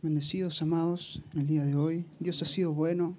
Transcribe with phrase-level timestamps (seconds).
[0.00, 2.06] Bendecidos, amados, en el día de hoy.
[2.20, 3.16] Dios ha sido bueno.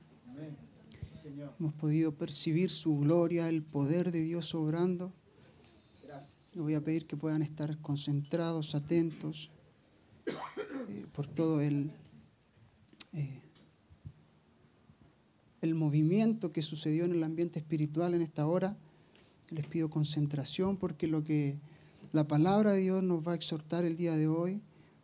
[1.60, 5.12] Hemos podido percibir su gloria, el poder de Dios obrando.
[6.54, 9.50] Les voy a pedir que puedan estar concentrados, atentos
[10.26, 11.92] eh, por todo el,
[13.14, 13.43] eh,
[15.64, 18.76] el movimiento que sucedió en el ambiente espiritual en esta hora.
[19.50, 21.58] Les pido concentración porque lo que
[22.12, 24.62] la palabra de Dios nos va a exhortar el día de hoy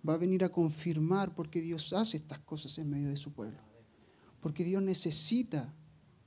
[0.07, 3.57] va a venir a confirmar porque Dios hace estas cosas en medio de su pueblo.
[4.41, 5.73] Porque Dios necesita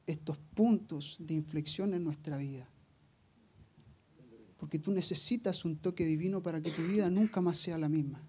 [0.07, 2.67] estos puntos de inflexión en nuestra vida.
[4.57, 8.23] Porque tú necesitas un toque divino para que tu vida nunca más sea la misma.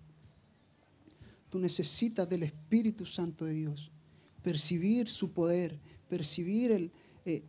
[1.50, 3.93] Tú necesitas del Espíritu Santo de Dios,
[4.44, 5.80] percibir su poder,
[6.10, 6.92] percibir el,
[7.26, 7.44] eh,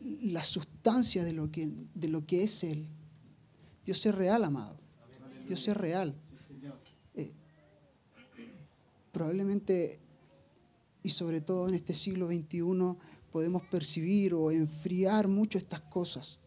[0.00, 2.86] la sustancia de lo, que, de lo que es Él.
[3.84, 4.76] Dios es real, amado.
[5.46, 6.14] Dios es real
[9.18, 9.98] probablemente,
[11.02, 12.62] y sobre todo en este siglo XXI,
[13.32, 16.38] podemos percibir o enfriar mucho estas cosas.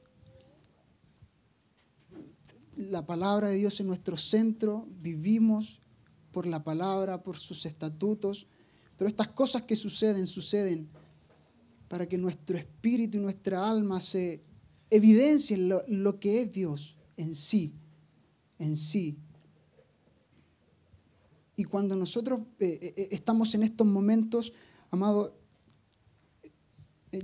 [2.77, 5.81] La palabra de Dios en nuestro centro, vivimos
[6.31, 8.47] por la palabra, por sus estatutos,
[9.01, 10.87] pero estas cosas que suceden, suceden
[11.87, 14.43] para que nuestro espíritu y nuestra alma se
[14.91, 17.73] evidencien lo, que es Dios en sí,
[18.59, 19.17] en sí,
[21.55, 24.53] y cuando nosotros eh, eh, estamos en estos momentos,
[24.91, 25.35] amado,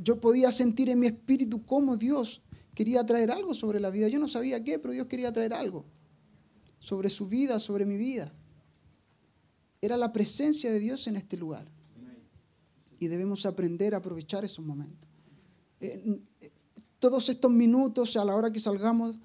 [0.02, 2.42] yo podía sentir en mi espíritu cómo Dios
[2.74, 4.08] quería traer algo sobre la vida.
[4.08, 5.86] Yo no sabía qué, pero Dios quería traer algo
[6.80, 8.34] sobre su vida, sobre mi vida.
[9.88, 11.66] Era la presencia de Dios en este lugar.
[13.00, 15.08] Y debemos aprender a aprovechar esos momentos.
[17.00, 19.16] todos estos minutos, a la hora que salgamos,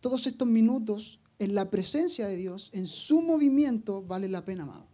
[0.00, 4.88] todos estos minutos en la presencia de Dios, en su movimiento, vale la pena, amado.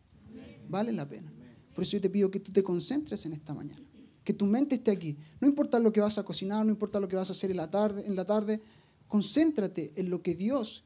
[0.69, 1.33] Vale la pena.
[1.75, 3.87] Por eso yo te pido que tú te concentres en esta mañana.
[4.25, 5.17] Que tu mente esté aquí.
[5.41, 7.57] No importa lo que vas a cocinar, no importa lo que vas a hacer en
[7.57, 8.61] la tarde, en la tarde
[9.09, 10.85] concéntrate en lo que Dios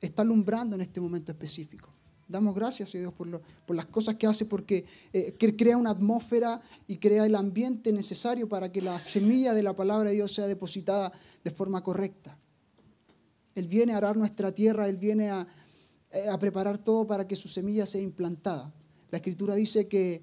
[0.00, 1.97] está alumbrando en este momento específico.
[2.28, 4.84] Damos gracias a Dios por, las cosas que hace, porque
[5.14, 9.74] eh, crea una atmósfera y crea el ambiente necesario para que la semilla de la
[9.74, 11.10] palabra de Dios sea depositada
[11.42, 12.36] de forma correcta.
[13.54, 17.48] Él viene a arar nuestra tierra, Él viene eh, a, preparar todo para que su
[17.48, 18.74] semilla sea implantada.
[19.10, 20.22] La escritura dice que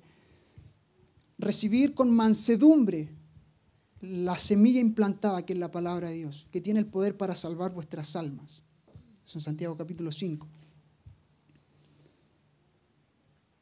[1.39, 3.09] recibir con mansedumbre
[3.99, 7.73] la semilla implantada, que es la palabra de Dios, que tiene el poder para salvar
[7.73, 8.61] vuestras almas.
[9.25, 10.47] Eso en Santiago capítulo 5.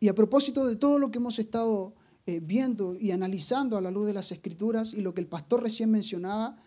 [0.04, 1.94] Y a propósito de todo lo que hemos estado
[2.26, 5.64] eh, viendo y analizando a la luz de las escrituras y lo que el pastor
[5.64, 6.58] recién mencionaba,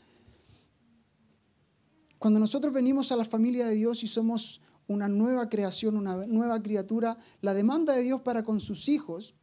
[2.18, 6.62] cuando nosotros venimos a la familia de Dios y somos una nueva creación, una nueva
[6.62, 9.34] criatura, la demanda de Dios para con sus hijos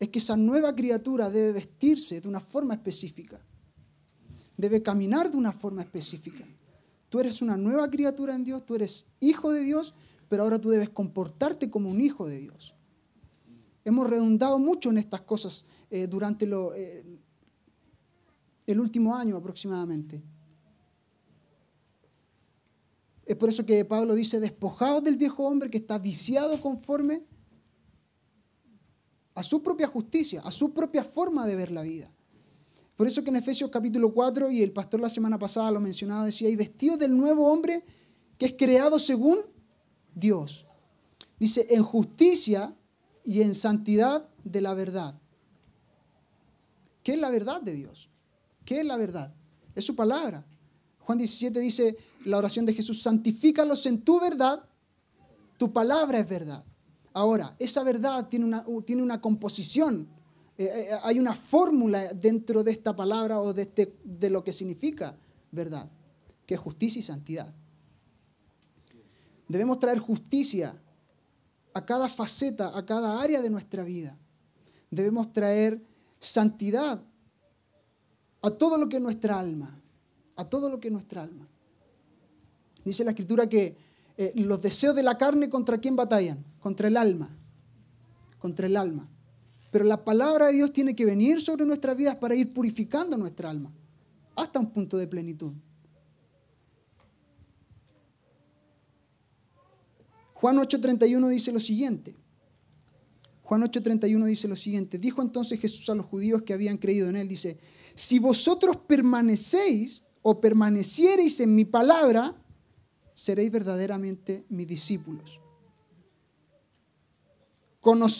[0.00, 3.40] es que esa nueva criatura debe vestirse de una forma específica,
[4.56, 6.44] debe caminar de una forma específica.
[7.08, 9.94] Tú eres una nueva criatura en Dios, tú eres hijo de Dios,
[10.30, 12.72] pero ahora tú debes comportarte como un hijo de Dios.
[13.84, 17.04] Hemos redundado mucho en estas cosas eh, durante eh,
[18.64, 20.22] el último año aproximadamente.
[23.26, 27.24] Es por eso que Pablo dice, despojados del viejo hombre que está viciado conforme
[29.34, 32.08] a su propia justicia, a su propia forma de ver la vida.
[32.94, 36.24] Por eso que en Efesios capítulo 4, y el pastor la semana pasada lo mencionaba,
[36.24, 37.82] decía, y vestido del nuevo hombre
[38.38, 39.40] que es creado según
[40.14, 40.66] Dios.
[41.38, 42.74] Dice, en justicia
[43.24, 45.14] y en santidad de la verdad.
[47.02, 48.08] ¿Qué es la verdad de Dios?
[48.64, 49.32] ¿Qué es la verdad?
[49.74, 50.44] Es su palabra.
[51.00, 54.62] Juan 17 dice la oración de Jesús, santifícalos en tu verdad,
[55.56, 56.64] tu palabra es verdad.
[57.12, 60.08] Ahora, esa verdad tiene una, tiene una composición,
[60.56, 64.52] eh, eh, hay una fórmula dentro de esta palabra o de, este, de lo que
[64.52, 65.16] significa
[65.50, 65.90] verdad,
[66.46, 67.52] que es justicia y santidad.
[69.50, 70.80] Debemos traer justicia
[71.74, 74.16] a cada faceta, a cada área de nuestra vida.
[74.90, 75.82] Debemos traer
[76.20, 77.02] santidad
[78.42, 79.80] a todo lo que es nuestra alma
[80.40, 81.46] a todo lo que es nuestra alma.
[82.82, 83.76] Dice la escritura que
[84.16, 86.42] eh, los deseos de la carne contra quién batallan?
[86.60, 87.28] Contra el alma.
[88.38, 89.06] Contra el alma.
[89.70, 93.50] Pero la palabra de Dios tiene que venir sobre nuestras vidas para ir purificando nuestra
[93.50, 93.70] alma
[94.34, 95.52] hasta un punto de plenitud.
[100.40, 102.16] Juan 8:31 dice lo siguiente.
[103.42, 107.16] Juan 8:31 dice lo siguiente, dijo entonces Jesús a los judíos que habían creído en
[107.16, 107.58] él, dice,
[107.94, 112.34] si vosotros permanecéis o permaneciereis en mi palabra,
[113.12, 115.40] seréis verdaderamente mis discípulos.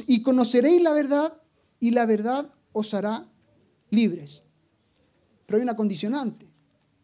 [0.06, 1.40] y conoceréis la verdad
[1.78, 3.30] y la verdad os hará
[3.88, 4.42] libres.
[5.46, 6.50] Pero hay una condicionante,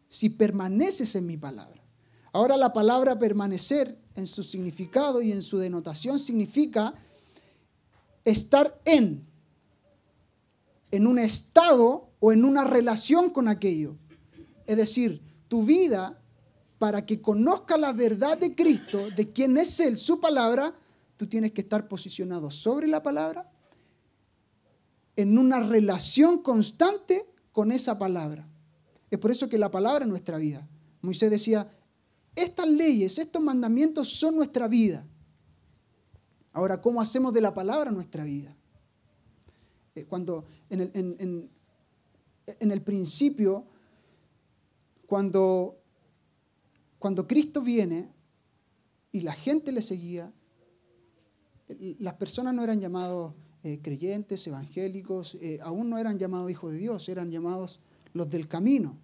[0.09, 1.83] si permaneces en mi palabra.
[2.33, 6.95] Ahora la palabra permanecer en su significado y en su denotación significa
[8.25, 9.25] estar en,
[10.91, 13.97] en un estado o en una relación con aquello.
[14.67, 16.19] Es decir, tu vida,
[16.79, 20.75] para que conozca la verdad de Cristo, de quién es Él, su palabra,
[21.17, 23.51] tú tienes que estar posicionado sobre la palabra,
[25.15, 28.47] en una relación constante con esa palabra.
[29.11, 30.69] Es por eso que la palabra es nuestra vida.
[31.01, 31.69] Moisés decía,
[32.37, 35.05] estas leyes, estos mandamientos son nuestra vida.
[36.53, 38.57] Ahora, ¿cómo hacemos de la palabra nuestra vida?
[39.95, 41.51] Eh, cuando en el,
[42.47, 43.67] en el principio
[45.07, 45.81] cuando,
[46.99, 48.11] cuando Cristo viene
[49.13, 50.33] y la gente le seguía,
[51.99, 56.79] las personas no eran llamados eh, creyentes, evangélicos, eh, aún no eran llamados hijos de
[56.79, 57.81] Dios, eran llamados
[58.13, 58.99] los del camino.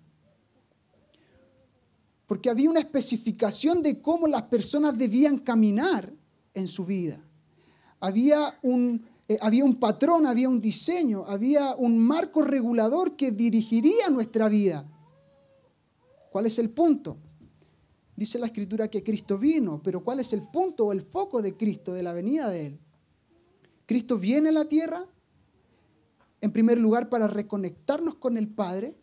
[2.32, 6.10] Porque había una especificación de cómo las personas debían caminar
[6.54, 7.22] en su vida.
[8.00, 14.08] Había un, eh, había un patrón, había un diseño, había un marco regulador que dirigiría
[14.08, 14.90] nuestra vida.
[16.30, 17.18] ¿Cuál es el punto?
[18.16, 21.54] Dice la escritura que Cristo vino, pero ¿cuál es el punto o el foco de
[21.54, 22.78] Cristo, de la venida de Él?
[23.84, 25.04] Cristo viene a la tierra,
[26.40, 28.96] en primer lugar, para reconectarnos con el Padre.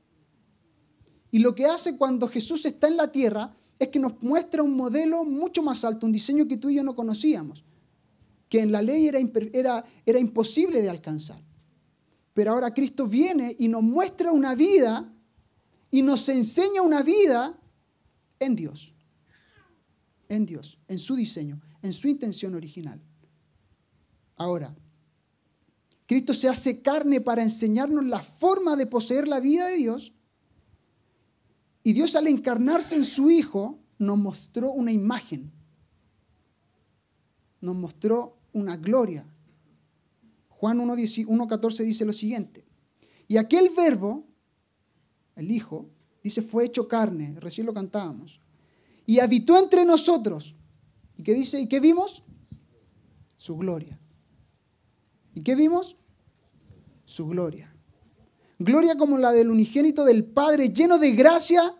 [1.31, 4.76] Y lo que hace cuando Jesús está en la tierra es que nos muestra un
[4.76, 7.64] modelo mucho más alto, un diseño que tú y yo no conocíamos,
[8.50, 9.20] que en la ley era,
[9.54, 11.42] era, era imposible de alcanzar.
[12.34, 15.12] Pero ahora Cristo viene y nos muestra una vida
[15.92, 17.58] y nos enseña una vida
[18.40, 18.94] en Dios.
[20.28, 23.02] En Dios, en su diseño, en su intención original.
[24.36, 24.76] Ahora,
[26.06, 30.14] Cristo se hace carne para enseñarnos la forma de poseer la vida de Dios.
[31.84, 35.52] Y Dios al encarnarse en su Hijo nos mostró una imagen.
[37.62, 39.26] Nos mostró una gloria.
[40.50, 42.66] Juan 1.14 dice lo siguiente.
[43.28, 44.26] Y aquel verbo,
[45.36, 45.90] el Hijo,
[46.24, 48.42] dice, fue hecho carne, recién lo cantábamos,
[49.06, 50.56] y habitó entre nosotros.
[51.18, 51.60] ¿Y qué dice?
[51.60, 52.24] ¿Y qué vimos?
[53.38, 54.00] Su gloria.
[55.34, 55.96] ¿Y qué vimos?
[57.06, 57.74] Su gloria.
[58.59, 61.75] Gloria como la del unigénito del Padre, lleno de gracia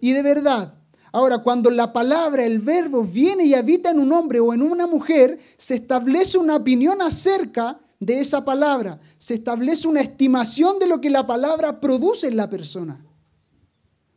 [0.00, 0.74] y de verdad.
[1.12, 4.86] Ahora, cuando la palabra, el verbo, viene y habita en un hombre o en una
[4.86, 9.00] mujer, se establece una opinión acerca de esa palabra.
[9.18, 13.04] Se establece una estimación de lo que la palabra produce en la persona.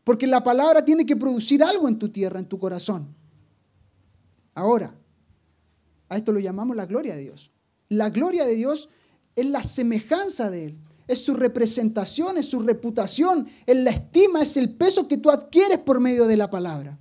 [0.04, 3.08] Porque la palabra tiene que producir algo en tu tierra, en tu corazón.
[4.54, 4.94] Ahora,
[6.10, 7.52] a esto lo llamamos la gloria de Dios.
[7.90, 8.90] La gloria de Dios
[9.36, 10.78] es la semejanza de Él,
[11.08, 15.80] es su representación, es su reputación, es la estima, es el peso que tú adquieres
[15.80, 16.98] por medio de la palabra.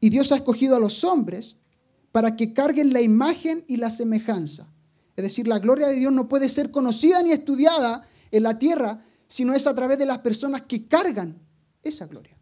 [0.00, 1.56] Y Dios ha escogido a los hombres
[2.12, 4.72] para que carguen la imagen y la semejanza.
[5.16, 9.04] Es decir, la gloria de Dios no puede ser conocida ni estudiada en la tierra,
[9.26, 11.40] sino es a través de las personas que cargan
[11.82, 12.36] esa gloria.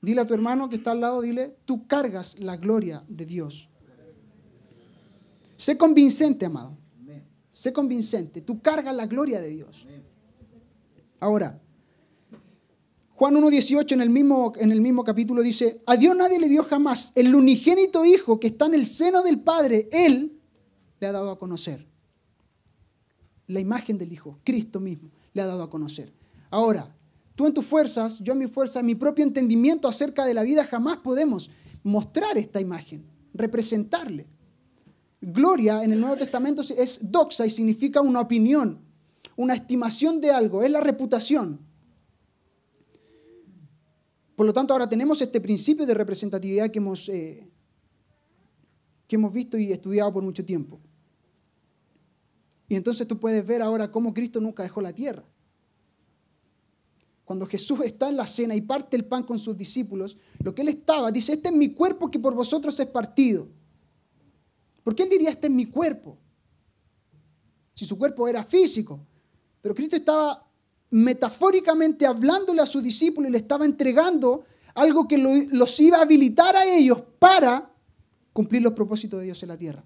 [0.00, 3.70] Dile a tu hermano que está al lado, dile, tú cargas la gloria de Dios.
[5.62, 6.76] Sé convincente, amado.
[7.52, 8.40] Sé convincente.
[8.40, 9.86] Tú cargas la gloria de Dios.
[11.20, 11.60] Ahora,
[13.14, 16.64] Juan 1.18 en, el mismo, en el mismo capítulo dice, a Dios nadie le vio
[16.64, 17.12] jamás.
[17.14, 20.36] El unigénito Hijo que está en el seno del Padre, Él
[20.98, 21.86] le ha dado a conocer.
[23.46, 26.12] La imagen del Hijo, Cristo mismo, le ha dado a conocer.
[26.50, 26.92] Ahora,
[27.36, 30.64] tú en tus fuerzas, yo en mi fuerza, mi propio entendimiento acerca de la vida,
[30.64, 31.50] jamás podemos
[31.84, 34.26] mostrar esta imagen, representarle.
[35.24, 38.80] Gloria en el Nuevo Testamento es doxa y significa una opinión,
[39.36, 41.60] una estimación de algo, es la reputación.
[44.34, 47.48] Por lo tanto, ahora tenemos este principio de representatividad que hemos, eh,
[49.06, 50.80] que hemos visto y estudiado por mucho tiempo.
[52.68, 55.22] Y entonces tú puedes ver ahora cómo Cristo nunca dejó la tierra.
[57.24, 60.62] Cuando Jesús está en la cena y parte el pan con sus discípulos, lo que
[60.62, 63.46] él estaba, dice, este es mi cuerpo que por vosotros es partido.
[64.82, 66.18] ¿Por qué él diría, este es mi cuerpo?
[67.74, 69.00] Si su cuerpo era físico.
[69.60, 70.48] Pero Cristo estaba
[70.90, 76.56] metafóricamente hablándole a sus discípulos y le estaba entregando algo que los iba a habilitar
[76.56, 77.70] a ellos para
[78.32, 79.84] cumplir los propósitos de Dios en la tierra.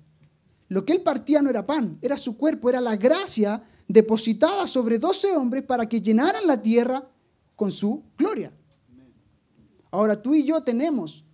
[0.69, 4.99] Lo que él partía no era pan, era su cuerpo, era la gracia depositada sobre
[4.99, 7.09] doce hombres para que llenaran la tierra
[7.55, 8.53] con su gloria.
[9.91, 11.25] Ahora tú y yo tenemos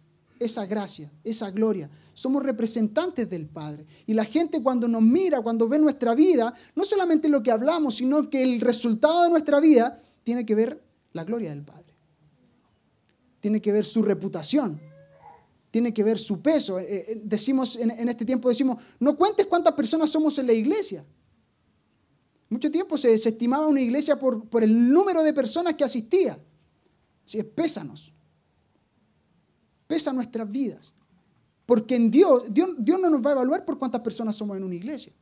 [0.44, 1.88] esa gracia, esa gloria.
[2.14, 3.86] Somos representantes del Padre.
[4.06, 7.96] Y la gente cuando nos mira, cuando ve nuestra vida, no solamente lo que hablamos,
[7.96, 10.82] sino que el resultado de nuestra vida tiene que ver
[11.12, 11.94] la gloria del Padre.
[13.40, 14.80] Tiene que ver su reputación.
[15.70, 16.78] Tiene que ver su peso.
[16.78, 21.04] Eh, eh, decimos en, este tiempo, decimos, no cuentes cuántas personas somos en la iglesia.
[22.48, 26.38] Mucho tiempo se, estimaba una iglesia por, por, el número de personas que asistía.
[27.24, 28.12] Sí, pésanos.
[29.92, 30.90] Pesa nuestras vidas.
[31.66, 34.64] Porque en Dios, Dios, Dios no nos va a evaluar por cuántas personas somos en
[34.64, 35.12] una iglesia.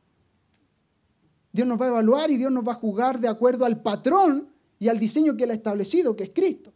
[1.51, 4.47] Dios nos va a evaluar y Dios nos va a juzgar de acuerdo al patrón
[4.79, 6.71] y al diseño que Él ha establecido, que es Cristo.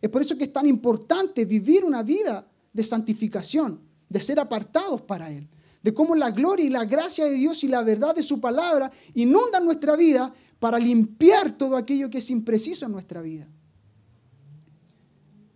[0.00, 5.02] Es por eso que es tan importante vivir una vida de santificación, de ser apartados
[5.02, 5.48] para Él,
[5.82, 8.92] de cómo la gloria y la gracia de Dios y la verdad de su palabra
[9.12, 13.48] inundan nuestra vida para limpiar todo aquello que es impreciso en nuestra vida.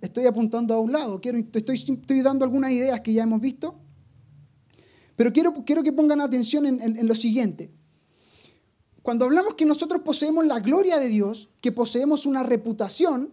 [0.00, 3.74] Estoy apuntando a un lado, quiero, estoy, estoy dando algunas ideas que ya hemos visto,
[5.16, 7.72] pero quiero, quiero que pongan atención en lo siguiente.
[9.08, 13.32] Cuando hablamos que nosotros poseemos la gloria de Dios, que poseemos una reputación,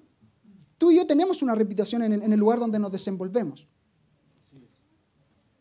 [0.78, 3.68] tú y yo tenemos una reputación en, el lugar donde nos desenvolvemos.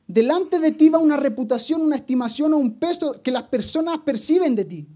[0.06, 4.54] Delante de ti va una reputación, una estimación o un peso que las personas perciben
[4.54, 4.88] de ti.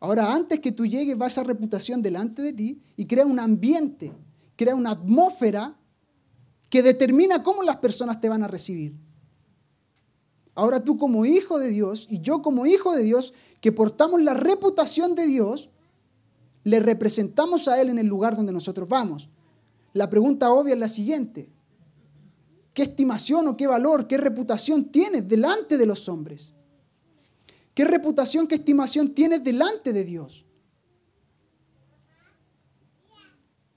[0.00, 4.12] Ahora, antes que tú llegues, va esa reputación delante de ti y crea un ambiente,
[4.56, 5.76] crea una atmósfera
[6.70, 8.94] que determina cómo las personas te van a recibir.
[10.54, 14.34] Ahora tú como hijo de Dios y yo como hijo de Dios, que portamos la
[14.34, 15.70] reputación de Dios,
[16.64, 19.28] le representamos a Él en el lugar donde nosotros vamos.
[19.92, 21.48] La pregunta obvia es la siguiente.
[22.74, 26.54] ¿Qué estimación o qué valor, qué reputación tienes delante de los hombres?
[27.78, 30.44] ¿Qué reputación, qué estimación tienes delante de Dios?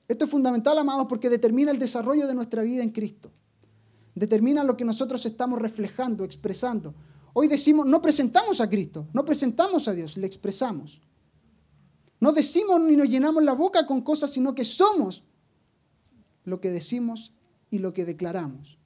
[0.08, 3.32] Esto es fundamental, amados, porque determina el desarrollo de nuestra vida en Cristo
[4.16, 6.94] determina lo que nosotros estamos reflejando, expresando.
[7.34, 11.02] Hoy decimos, no presentamos a Cristo, no presentamos a Dios, le expresamos.
[12.20, 15.24] No decimos ni nos llenamos la boca con cosas, sino que somos
[16.44, 17.34] lo que decimos
[17.70, 18.78] y lo que declaramos.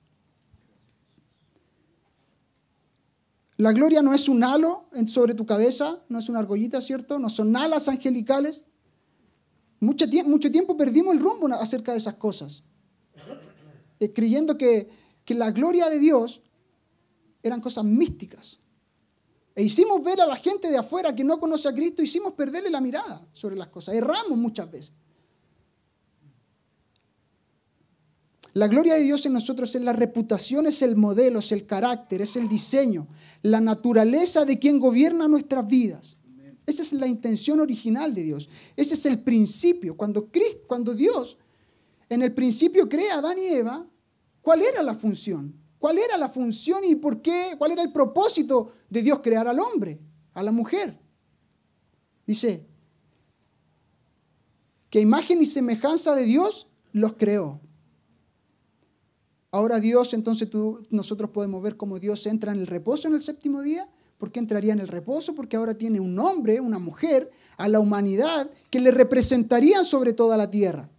[3.58, 7.20] La gloria no es un halo sobre tu cabeza, no es una argollita, ¿cierto?
[7.20, 8.66] No son alas angelicales.
[9.80, 12.64] Mucho, tiempo perdimos el rumbo acerca de esas cosas,
[14.00, 14.90] eh, creyendo que
[15.26, 16.42] que la gloria de Dios
[17.42, 18.60] eran cosas místicas.
[19.56, 22.70] E hicimos ver a la gente de afuera que no conoce a Cristo, hicimos perderle
[22.70, 23.96] la mirada sobre las cosas.
[23.96, 24.94] Erramos muchas veces.
[28.56, 32.24] La gloria de Dios en nosotros es la reputación, es el modelo, es el carácter,
[32.24, 33.08] es el diseño,
[33.44, 36.18] la naturaleza de quien gobierna nuestras vidas.
[36.66, 38.50] Esa es la intención original de Dios.
[38.76, 39.96] Ese es el principio.
[39.96, 41.38] Cuando, Cristo, cuando Dios
[42.10, 43.88] en el principio crea a Adán y Eva,
[44.46, 45.56] ¿Cuál era la función?
[45.80, 47.56] ¿Cuál era la función y por qué?
[47.58, 50.00] ¿Cuál era el propósito de Dios crear al hombre,
[50.36, 51.00] a la mujer?
[52.28, 52.64] Dice,
[54.88, 57.60] que imagen y semejanza de Dios los creó.
[59.56, 63.24] Ahora Dios, entonces tú, nosotros podemos ver cómo Dios entra en el reposo en el
[63.24, 63.88] séptimo día.
[64.18, 65.34] ¿Por qué entraría en el reposo?
[65.34, 70.36] Porque ahora tiene un hombre, una mujer, a la humanidad que le representarían sobre toda
[70.36, 70.90] la tierra.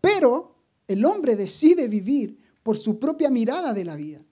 [0.00, 0.56] Pero
[0.88, 4.22] el hombre decide vivir por su propia mirada de la vida.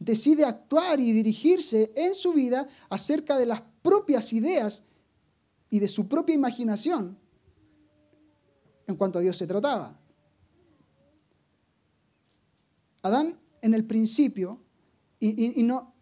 [0.00, 4.82] Decide actuar y dirigirse en su vida acerca de las propias ideas
[5.70, 7.16] y de su propia imaginación
[8.88, 9.96] en cuanto a Dios se trataba.
[13.02, 14.60] Adán en el principio,
[15.20, 15.92] y, no,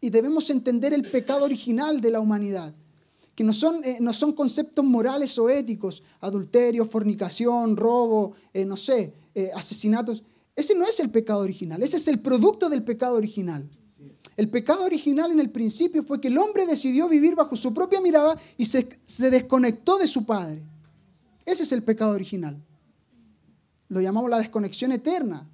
[0.00, 2.74] y debemos entender el pecado original de la humanidad
[3.34, 8.76] que no son, eh, no son conceptos morales o éticos, adulterio, fornicación, robo, eh, no
[8.76, 10.24] sé, eh, asesinatos.
[10.56, 13.68] Ese no es el pecado original, ese es el producto del pecado original.
[14.36, 18.00] El pecado original en el principio fue que el hombre decidió vivir bajo su propia
[18.00, 20.60] mirada y se, se desconectó de su padre.
[21.46, 22.60] Ese es el pecado original.
[23.88, 25.48] Lo llamamos la desconexión eterna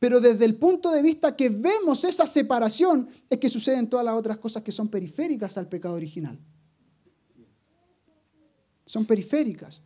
[0.00, 4.14] pero desde el punto de vista que vemos esa separación es que suceden todas las
[4.14, 6.38] otras cosas que son periféricas al pecado original.
[8.86, 9.82] Son periféricas.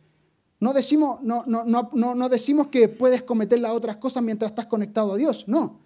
[0.61, 4.67] No decimos, no, no, no, no decimos que puedes cometer las otras cosas mientras estás
[4.67, 5.43] conectado a Dios.
[5.49, 5.81] No.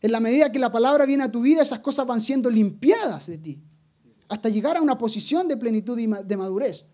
[0.00, 3.26] En la medida que la palabra viene a tu vida, esas cosas van siendo limpiadas
[3.26, 3.60] de ti.
[4.28, 6.86] Hasta llegar a una posición de plenitud y de madurez.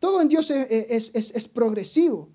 [0.00, 2.28] Todo en Dios es, es progresivo.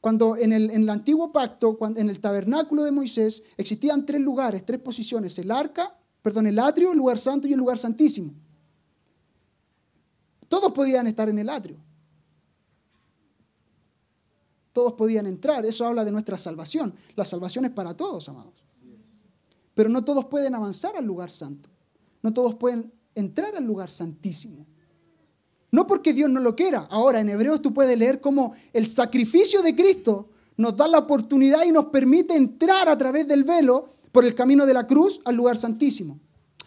[0.00, 5.36] Cuando en el, antiguo pacto, en el tabernáculo de Moisés, existían tres lugares, tres posiciones,
[5.38, 8.32] el arca, perdón, el atrio, el lugar santo y el lugar santísimo.
[10.48, 11.76] Todos podían estar en el atrio.
[14.72, 15.66] Todos podían entrar.
[15.66, 16.94] Eso habla de nuestra salvación.
[17.16, 18.54] La salvación es para todos, amados.
[19.74, 21.68] Pero no todos pueden avanzar al lugar santo.
[22.22, 24.66] No todos pueden entrar al lugar santísimo.
[25.70, 26.86] No porque Dios no lo quiera.
[26.90, 31.64] Ahora, en Hebreos tú puedes leer cómo el sacrificio de Cristo nos da la oportunidad
[31.64, 35.36] y nos permite entrar a través del velo por el camino de la cruz al
[35.36, 36.18] lugar santísimo.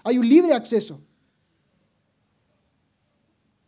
[0.03, 1.01] Hay un libre acceso.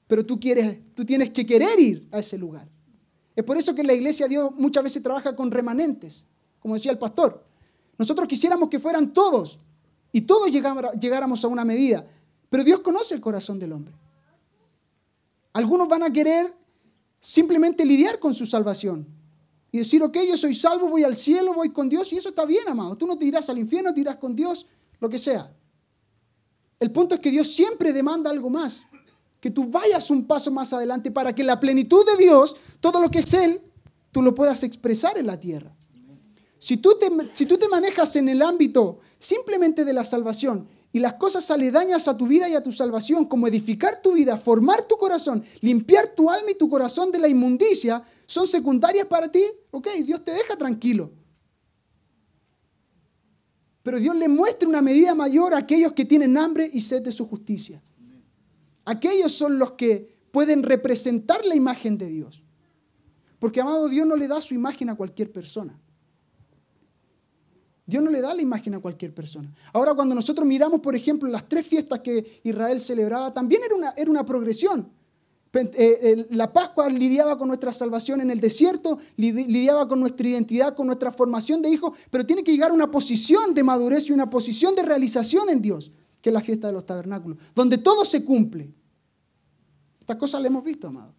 [0.07, 2.67] Pero tú, quieres, tú tienes que querer ir a ese lugar.
[3.35, 6.25] Es por eso que la iglesia Dios muchas veces trabaja con remanentes,
[6.59, 7.43] como decía el pastor.
[7.97, 9.59] Nosotros quisiéramos que fueran todos
[10.11, 12.05] y todos llegáramos a una medida,
[12.49, 13.93] pero Dios conoce el corazón del hombre.
[15.53, 16.53] Algunos van a querer
[17.19, 19.07] simplemente lidiar con su salvación
[19.71, 22.45] y decir, ok, yo soy salvo, voy al cielo, voy con Dios, y eso está
[22.45, 22.95] bien, amado.
[22.95, 24.67] Tú no te irás al infierno, te irás con Dios,
[24.99, 25.51] lo que sea.
[26.79, 28.83] El punto es que Dios siempre demanda algo más,
[29.39, 33.09] que tú vayas un paso más adelante para que la plenitud de Dios, todo lo
[33.09, 33.61] que es Él,
[34.11, 35.75] tú lo puedas expresar en la tierra.
[36.59, 40.99] Si tú te, si tú te manejas en el ámbito simplemente de la salvación y
[40.99, 44.83] las cosas aledañas a tu vida y a tu salvación, como edificar tu vida, formar
[44.83, 49.43] tu corazón, limpiar tu alma y tu corazón de la inmundicia, son secundarias para ti,
[49.71, 51.11] ok, Dios te deja tranquilo.
[53.81, 57.11] Pero Dios le muestra una medida mayor a aquellos que tienen hambre y sed de
[57.11, 57.81] su justicia.
[58.85, 62.43] Aquellos son los que pueden representar la imagen de Dios.
[63.39, 65.77] Porque, amado, Dios no le da su imagen a cualquier persona.
[67.85, 69.53] Dios no le da la imagen a cualquier persona.
[69.73, 73.93] Ahora, cuando nosotros miramos, por ejemplo, las tres fiestas que Israel celebraba, también era una,
[73.97, 74.89] era una progresión.
[75.53, 80.87] Eh, la Pascua lidiaba con nuestra salvación en el desierto, lidiaba con nuestra identidad, con
[80.87, 84.29] nuestra formación de hijos, pero tiene que llegar a una posición de madurez y una
[84.29, 85.91] posición de realización en Dios,
[86.21, 88.73] que es la fiesta de los tabernáculos, donde todo se cumple.
[89.99, 91.13] Estas cosas las hemos visto, amado.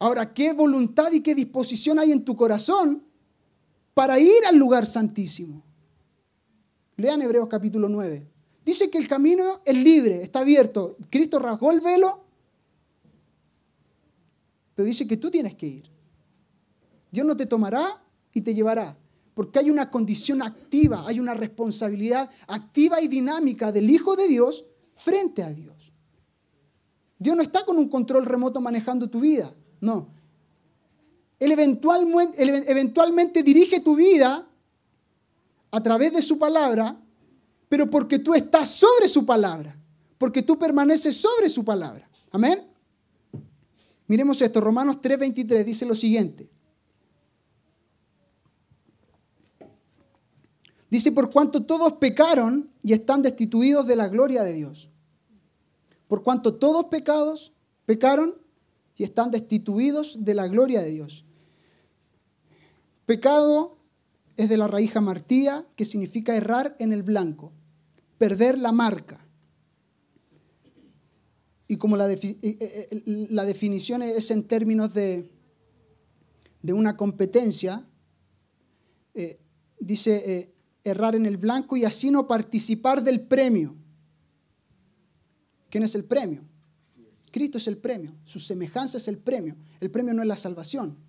[0.00, 3.04] Ahora, ¿qué voluntad y qué disposición hay en tu corazón
[3.98, 5.60] para ir al lugar santísimo.
[6.98, 8.28] Lean Hebreos capítulo 9.
[8.64, 10.96] Dice que el camino es libre, está abierto.
[11.10, 12.24] Cristo rasgó el velo,
[14.76, 15.90] pero dice que tú tienes que ir.
[17.10, 18.00] Dios no te tomará
[18.32, 18.96] y te llevará,
[19.34, 24.64] porque hay una condición activa, hay una responsabilidad activa y dinámica del Hijo de Dios
[24.94, 25.92] frente a Dios.
[27.18, 30.14] Dios no está con un control remoto manejando tu vida, no.
[31.38, 34.46] Él eventualmente, dirige tu vida
[35.70, 36.98] a través de su palabra,
[37.68, 39.78] pero porque tú estás sobre su palabra,
[40.16, 42.08] porque tú permaneces sobre su palabra.
[42.30, 42.66] Amén.
[44.06, 46.48] Miremos esto, Romanos 3:23 dice lo siguiente.
[50.90, 54.88] Dice, por cuanto todos pecaron y están destituidos de la gloria de Dios.
[56.08, 57.52] Por cuanto todos pecados
[57.84, 58.36] pecaron
[58.96, 61.26] y están destituidos de la gloria de Dios.
[63.08, 63.78] Pecado
[64.36, 67.54] es de la raíz martía, que significa errar en el blanco,
[68.18, 69.26] perder la marca.
[71.68, 75.30] Y como la, eh, eh, eh, la definición es en términos de,
[76.60, 77.86] de una competencia,
[79.80, 80.52] dice
[80.84, 83.74] errar en el blanco y así no participar del premio.
[85.70, 86.42] ¿Quién es el premio?
[87.32, 89.56] Cristo es el premio, su semejanza es el premio.
[89.80, 91.07] El premio no es la salvación,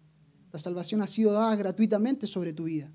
[0.51, 2.91] la salvación ha sido dada gratuitamente sobre tu vida.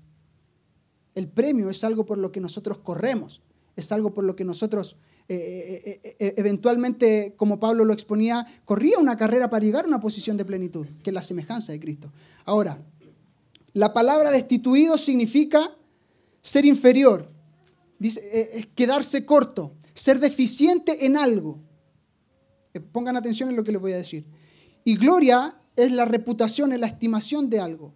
[1.13, 3.41] El premio es algo por lo que nosotros corremos,
[3.75, 8.99] es algo por lo que nosotros eh, eh, eh, eventualmente, como Pablo lo exponía, corría
[8.99, 12.11] una carrera para llegar a una posición de plenitud, que es la semejanza de Cristo.
[12.45, 12.79] Ahora,
[13.73, 15.75] la palabra destituido significa
[16.41, 17.31] ser inferior,
[18.75, 21.59] quedarse corto, ser deficiente en algo.
[22.91, 24.25] Pongan atención en lo que les voy a decir.
[24.83, 27.93] Y gloria es la reputación, es la estimación de algo.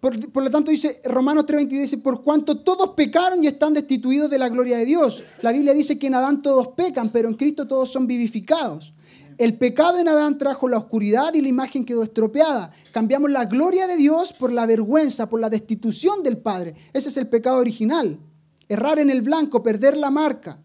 [0.00, 4.38] Por, lo tanto dice Romanos 3:22, dice, por cuanto todos pecaron y están destituidos de
[4.38, 5.22] la gloria de Dios.
[5.42, 8.92] La Biblia dice que en Adán todos pecan, pero en Cristo todos son vivificados.
[9.38, 12.72] El pecado en Adán trajo la oscuridad y la imagen quedó estropeada.
[12.92, 16.74] Cambiamos la gloria de Dios por la vergüenza, por la destitución del Padre.
[16.92, 18.18] Ese es el pecado original.
[18.68, 20.58] Errar en el blanco, perder la marca.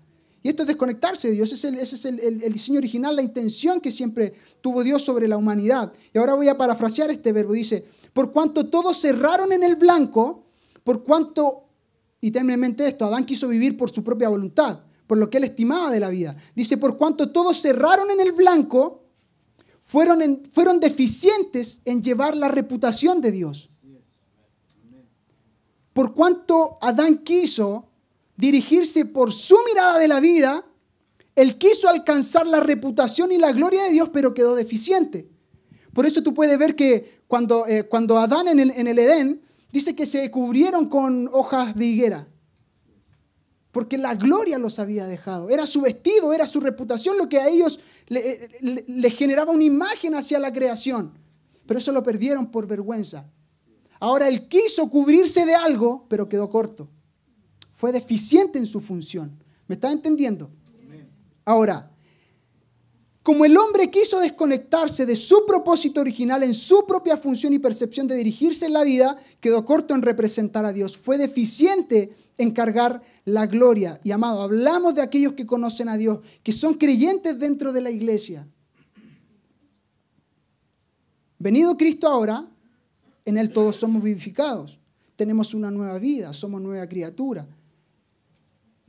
[0.43, 4.33] Y esto es desconectarse de Dios, ese es, el, diseño original, la intención que siempre
[4.59, 5.93] tuvo Dios sobre la humanidad.
[6.13, 10.45] Y ahora voy a parafrasear este verbo, dice, por cuanto todos cerraron en el blanco,
[10.83, 11.65] por cuanto,
[12.21, 15.91] y mente esto, Adán quiso vivir por su propia voluntad, por lo que él estimaba
[15.91, 16.35] de la vida.
[16.55, 19.03] Dice, por cuanto todos cerraron en el blanco,
[19.83, 23.69] fueron, fueron deficientes en llevar la reputación de Dios.
[25.93, 27.90] Por cuanto Adán quiso
[28.41, 30.65] dirigirse por su mirada de la vida,
[31.35, 35.29] él quiso alcanzar la reputación y la gloria de Dios, pero quedó deficiente.
[35.93, 39.41] Por eso tú puedes ver que cuando, eh, cuando Adán en el, en el Edén
[39.71, 42.27] dice que se cubrieron con hojas de higuera
[43.71, 45.49] porque la gloria los había dejado.
[45.49, 50.39] Era su vestido, era su reputación lo que a ellos les generaba una imagen hacia
[50.39, 51.13] la creación.
[51.65, 53.29] Pero eso lo perdieron por vergüenza.
[53.99, 56.89] Ahora él quiso cubrirse de algo, pero quedó corto.
[57.81, 59.31] Fue deficiente en su función.
[59.67, 60.51] ¿Me está entendiendo?
[61.43, 61.89] Ahora,
[63.23, 68.07] como el hombre quiso desconectarse de su propósito original en su propia función y percepción
[68.07, 70.95] de dirigirse en la vida, quedó corto en representar a Dios.
[70.95, 73.99] Fue deficiente en cargar la gloria.
[74.03, 77.89] Y amado, hablamos de aquellos que conocen a Dios, que son creyentes dentro de la
[77.89, 78.47] iglesia.
[81.39, 82.47] Venido Cristo ahora,
[83.25, 84.77] en Él todos somos vivificados.
[85.15, 87.47] Tenemos una nueva vida, somos nueva criatura.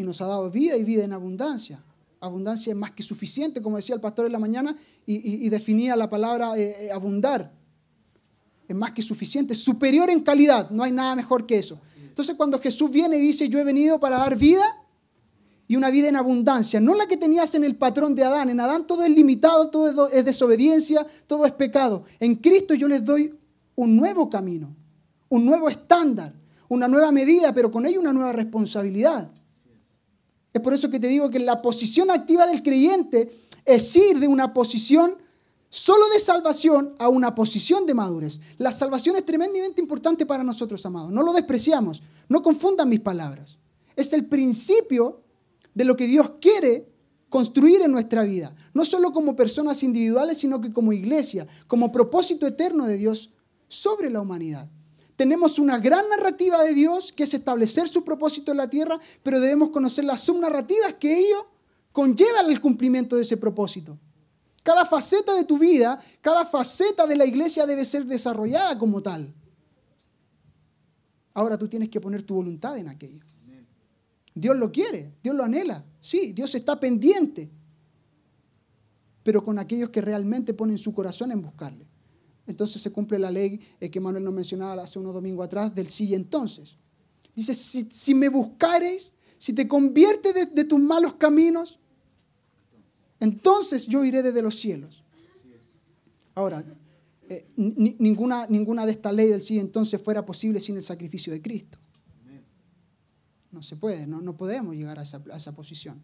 [0.02, 1.82] Y nos ha dado vida y vida en abundancia
[2.22, 6.08] abundancia es más que suficiente, como decía el pastor en la mañana, y, definía la
[6.08, 7.52] palabra eh, eh, abundar.
[8.68, 11.80] Es más que suficiente, superior en calidad, no hay nada mejor que eso.
[12.00, 14.64] Entonces cuando Jesús viene y dice, yo he venido para dar vida
[15.66, 18.60] y una vida en abundancia, no la que tenías en el patrón de Adán, en
[18.60, 22.04] Adán todo es limitado, todo es desobediencia, todo es pecado.
[22.20, 23.34] En Cristo yo les doy
[23.74, 24.74] un nuevo camino,
[25.28, 26.32] un nuevo estándar,
[26.68, 29.28] una nueva medida, pero con ello una nueva responsabilidad.
[30.52, 33.30] Es por eso que te digo que la posición activa del creyente
[33.64, 35.16] es ir de una posición
[35.70, 38.40] solo de salvación a una posición de madurez.
[38.58, 41.10] La salvación es tremendamente importante para nosotros, amados.
[41.10, 42.02] No lo despreciamos.
[42.28, 43.56] No confundan mis palabras.
[43.96, 45.22] Es el principio
[45.74, 46.92] de lo que Dios quiere
[47.30, 48.54] construir en nuestra vida.
[48.74, 53.30] No solo como personas individuales, sino que como iglesia, como propósito eterno de Dios
[53.68, 54.68] sobre la humanidad.
[55.22, 59.38] Tenemos una gran narrativa de Dios, que es establecer su propósito en la tierra, pero
[59.38, 61.46] debemos conocer las subnarrativas que ello
[61.92, 63.96] conllevan al cumplimiento de ese propósito.
[64.64, 69.32] Cada faceta de tu vida, cada faceta de la iglesia debe ser desarrollada como tal.
[71.34, 73.24] Ahora tú tienes que poner tu voluntad en aquello.
[74.34, 75.84] Dios lo quiere, Dios lo anhela.
[76.00, 77.48] Sí, Dios está pendiente,
[79.22, 81.91] pero con aquellos que realmente ponen su corazón en buscarle
[82.46, 85.88] entonces se cumple la ley eh, que Manuel nos mencionaba hace unos domingos atrás del
[85.88, 86.76] sí y entonces.
[87.34, 91.78] Dice, si, me buscareis, si te conviertes de, tus malos caminos,
[93.20, 95.02] entonces yo iré desde los cielos.
[96.34, 96.64] Ahora,
[97.28, 101.40] eh, ninguna, ninguna de esta ley del sí entonces fuera posible sin el sacrificio de
[101.40, 101.78] Cristo.
[103.50, 106.02] No se puede, no, no podemos llegar a esa, a esa posición.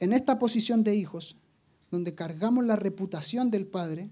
[0.00, 1.36] En esta posición de hijos,
[1.90, 4.10] donde cargamos la reputación del Padre,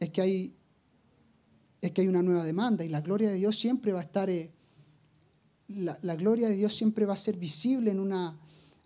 [0.00, 0.54] es que hay,
[1.80, 4.30] es que hay una nueva demanda y la gloria de Dios siempre va a estar,
[4.30, 4.50] eh,
[5.68, 8.38] la, gloria de Dios siempre va a ser visible en una,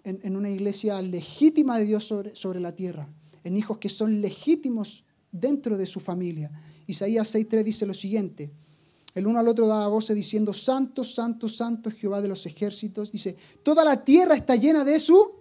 [0.04, 3.08] en, una iglesia legítima de Dios sobre, sobre la tierra,
[3.44, 6.50] en hijos que son legítimos dentro de su familia.
[6.86, 8.50] Isaías 6.3 dice lo siguiente,
[9.14, 13.10] el uno al otro daba voces diciendo, Santo, Santo, Santo Jehová de los ejércitos.
[13.10, 15.39] Dice, toda la tierra está llena de su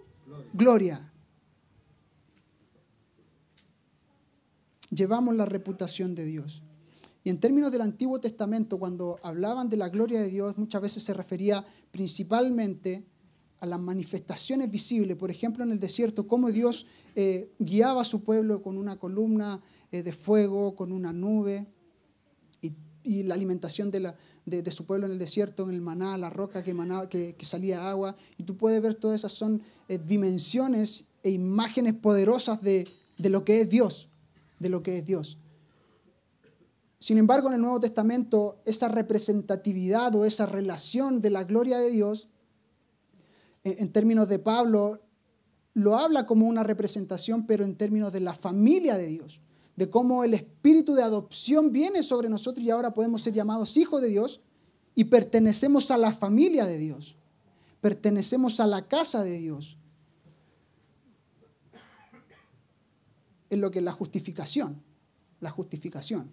[0.52, 1.12] gloria.
[4.90, 6.62] Llevamos la reputación de Dios.
[7.22, 11.02] Y en términos del Antiguo Testamento, cuando hablaban de la gloria de Dios, muchas veces
[11.02, 13.04] se refería principalmente
[13.60, 15.16] a las manifestaciones visibles.
[15.16, 19.60] Por ejemplo, en el desierto, cómo Dios eh, guiaba a su pueblo con una columna
[19.92, 21.66] eh, de fuego, con una nube,
[23.02, 24.16] y la alimentación de la,
[24.50, 28.16] de, su pueblo en el desierto, en el maná, la roca que, que, salía agua.
[28.36, 32.86] Y tú puedes ver todas esas son eh, dimensiones e imágenes poderosas de,
[33.16, 34.08] de lo que es Dios,
[34.58, 35.38] de lo que es Dios.
[36.98, 41.90] Sin embargo, en el Nuevo Testamento, esa representatividad o esa relación de la gloria de
[41.90, 42.28] Dios,
[43.64, 45.00] en, términos de Pablo,
[45.74, 49.40] lo habla como una representación, pero en términos de la familia de Dios
[49.76, 54.02] de cómo el espíritu de adopción viene sobre nosotros y ahora podemos ser llamados hijos
[54.02, 54.40] de Dios
[54.94, 57.16] y pertenecemos a la familia de Dios,
[57.80, 59.78] pertenecemos a la casa de Dios.
[63.48, 64.82] Es lo que es la justificación,
[65.40, 66.32] la justificación,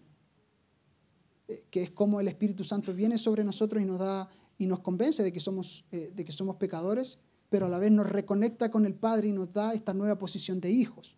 [1.48, 4.80] eh, que es como el Espíritu Santo viene sobre nosotros y nos da y nos
[4.80, 7.20] convence de que somos, eh, de que somos pecadores,
[7.50, 10.60] pero a la vez nos reconecta con el Padre y nos da esta nueva posición
[10.60, 11.18] de hijos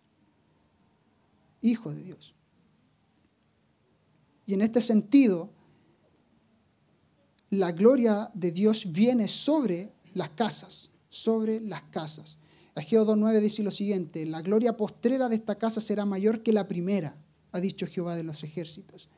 [1.60, 2.34] hijo de Dios.
[4.46, 5.50] Y en este sentido,
[7.50, 12.38] la gloria de Dios viene sobre las casas, sobre las casas.
[12.74, 16.68] Ageo 2.9 dice lo siguiente, la gloria postrera de esta casa será mayor que la
[16.68, 17.16] primera,
[17.52, 19.08] ha dicho Jehová de los ejércitos.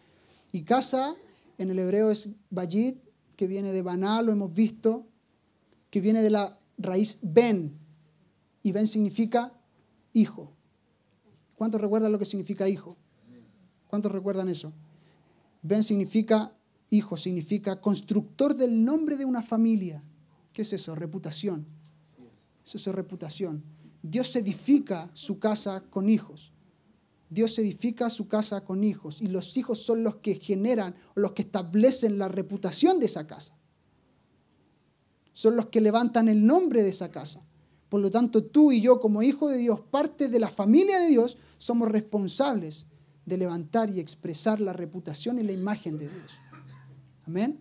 [0.50, 1.14] Y casa
[1.58, 2.98] en el hebreo es bayit,
[3.36, 5.06] que viene de baná, lo hemos visto,
[5.90, 7.78] que viene de la raíz ben,
[8.62, 9.52] y ben significa
[10.12, 10.52] hijo.
[11.62, 12.96] ¿Cuántos recuerdan lo que significa hijo?
[13.86, 14.72] ¿Cuántos recuerdan eso?
[15.62, 16.52] Ben significa
[16.90, 20.02] hijo, significa constructor del nombre de una familia.
[20.52, 20.96] ¿Qué es eso?
[20.96, 21.64] Reputación.
[22.66, 23.62] Eso es reputación.
[24.02, 26.52] Dios edifica su casa con hijos.
[27.30, 31.30] Dios edifica su casa con hijos y los hijos son los que generan o los
[31.30, 33.56] que establecen la reputación de esa casa.
[35.32, 37.40] Son los que levantan el nombre de esa casa.
[37.92, 41.08] Por lo tanto, tú y yo como hijo de Dios, parte de la familia de
[41.08, 42.86] Dios, somos responsables
[43.26, 46.32] de levantar y expresar la reputación y la imagen de Dios.
[47.26, 47.60] Amén.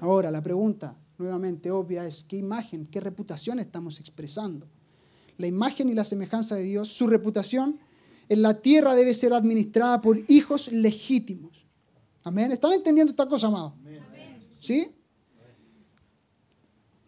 [0.00, 4.66] Ahora, la pregunta nuevamente obvia es, ¿qué imagen, qué reputación estamos expresando?
[5.38, 7.78] La imagen y la semejanza de Dios, su reputación
[8.28, 11.64] en la tierra debe ser administrada por hijos legítimos.
[12.24, 12.50] Amén.
[12.50, 13.76] ¿Están entendiendo esta cosa, amado?
[14.58, 14.92] ¿Sí?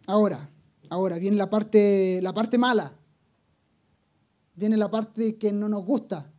[0.06, 0.48] Ahora,
[0.90, 2.94] ahora viene la parte, la parte mala.
[4.54, 6.32] Viene la parte que no nos gusta.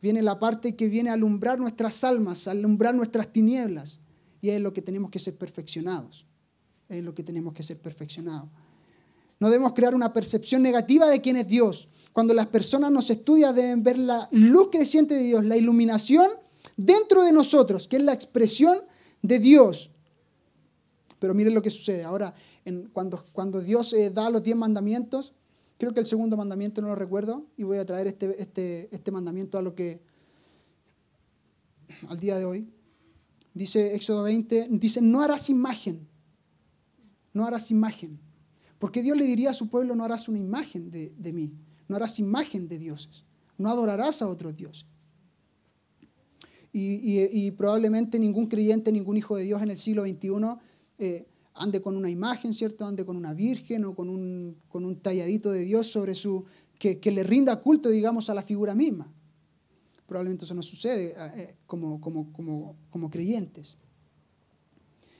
[0.00, 3.98] Viene la parte que viene a alumbrar nuestras almas, a alumbrar nuestras tinieblas.
[4.40, 6.26] Y es lo que tenemos que ser perfeccionados.
[6.88, 8.48] Es lo que tenemos que ser perfeccionados.
[9.40, 11.88] No debemos crear una percepción negativa de quién es Dios.
[12.12, 16.30] Cuando las personas nos estudian deben ver la luz creciente de Dios, la iluminación
[16.76, 18.78] dentro de nosotros, que es la expresión
[19.22, 19.90] de Dios.
[21.18, 22.04] Pero miren lo que sucede.
[22.04, 22.34] Ahora,
[22.92, 25.34] cuando, Dios eh, da los diez mandamientos,
[25.78, 29.12] creo que el segundo mandamiento no lo recuerdo, y voy a traer este, este, este
[29.12, 30.00] mandamiento a lo que,
[32.08, 32.68] al día de hoy.
[33.54, 36.06] Dice Éxodo 20, dice, no harás imagen,
[37.32, 38.18] no harás imagen.
[38.78, 41.52] Porque Dios le diría a su pueblo, no harás una imagen de, mí
[41.88, 43.24] no harás imagen de dioses,
[43.56, 44.86] no adorarás a otros dioses.
[46.72, 51.18] Y, probablemente ningún creyente, ningún hijo de Dios en el siglo XXI
[51.56, 52.86] ande con una imagen, ¿cierto?
[52.86, 56.44] Ande con una virgen o con un, con un talladito de Dios sobre su,
[56.78, 59.12] que, le rinda culto, digamos, a la figura misma.
[60.06, 63.76] Probablemente eso no sucede eh, eh, como, como, como, como creyentes.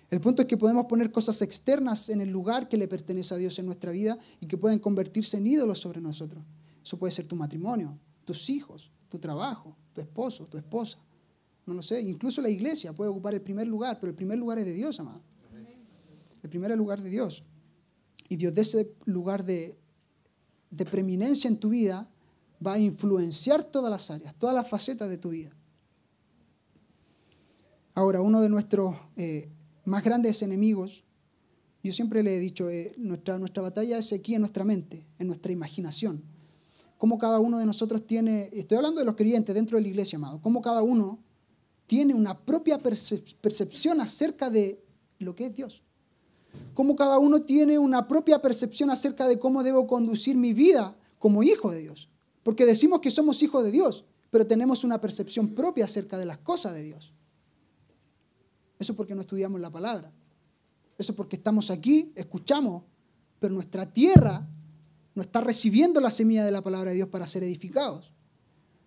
[0.09, 3.38] El punto es que podemos poner cosas externas en el lugar que le pertenece a
[3.38, 6.44] Dios en nuestra vida y que pueden convertirse en ídolos sobre nosotros.
[6.85, 10.99] Eso puede ser tu matrimonio, tus hijos, tu trabajo, tu esposo, tu esposa.
[11.66, 12.01] No lo sé.
[12.01, 15.01] Incluso la iglesia puede ocupar el primer lugar, pero el primer lugar es de Dios,
[15.01, 15.22] amado.
[16.47, 17.43] El primer lugar de Dios.
[18.29, 19.77] Y Dios de ese lugar de,
[20.89, 22.09] preeminencia en tu vida
[22.65, 25.51] va a influenciar todas las áreas, todas las facetas de tu vida.
[27.95, 29.49] Ahora, uno de nuestros eh,
[29.87, 31.03] más grandes enemigos,
[31.83, 35.27] yo siempre le he dicho, eh, nuestra, nuestra batalla es aquí en nuestra mente, en
[35.27, 36.23] nuestra imaginación.
[36.97, 40.17] Cómo cada uno de nosotros tiene, estoy hablando de los creyentes dentro de la iglesia,
[40.17, 41.19] amado, cómo cada uno
[41.89, 44.81] tiene una propia percepción acerca de
[45.19, 45.83] lo que es Dios.
[46.75, 51.42] Cómo cada uno tiene una propia percepción acerca de cómo debo conducir mi vida como
[51.42, 52.09] hijo de Dios.
[52.42, 56.38] Porque decimos que somos hijos de Dios, pero tenemos una percepción propia acerca de las
[56.38, 57.12] cosas de Dios.
[58.79, 60.12] Eso es porque no estudiamos la palabra.
[60.99, 62.83] Eso es porque estamos aquí, escuchamos,
[63.38, 64.47] pero nuestra tierra
[65.14, 68.12] no está recibiendo la semilla de la palabra de Dios para ser edificados.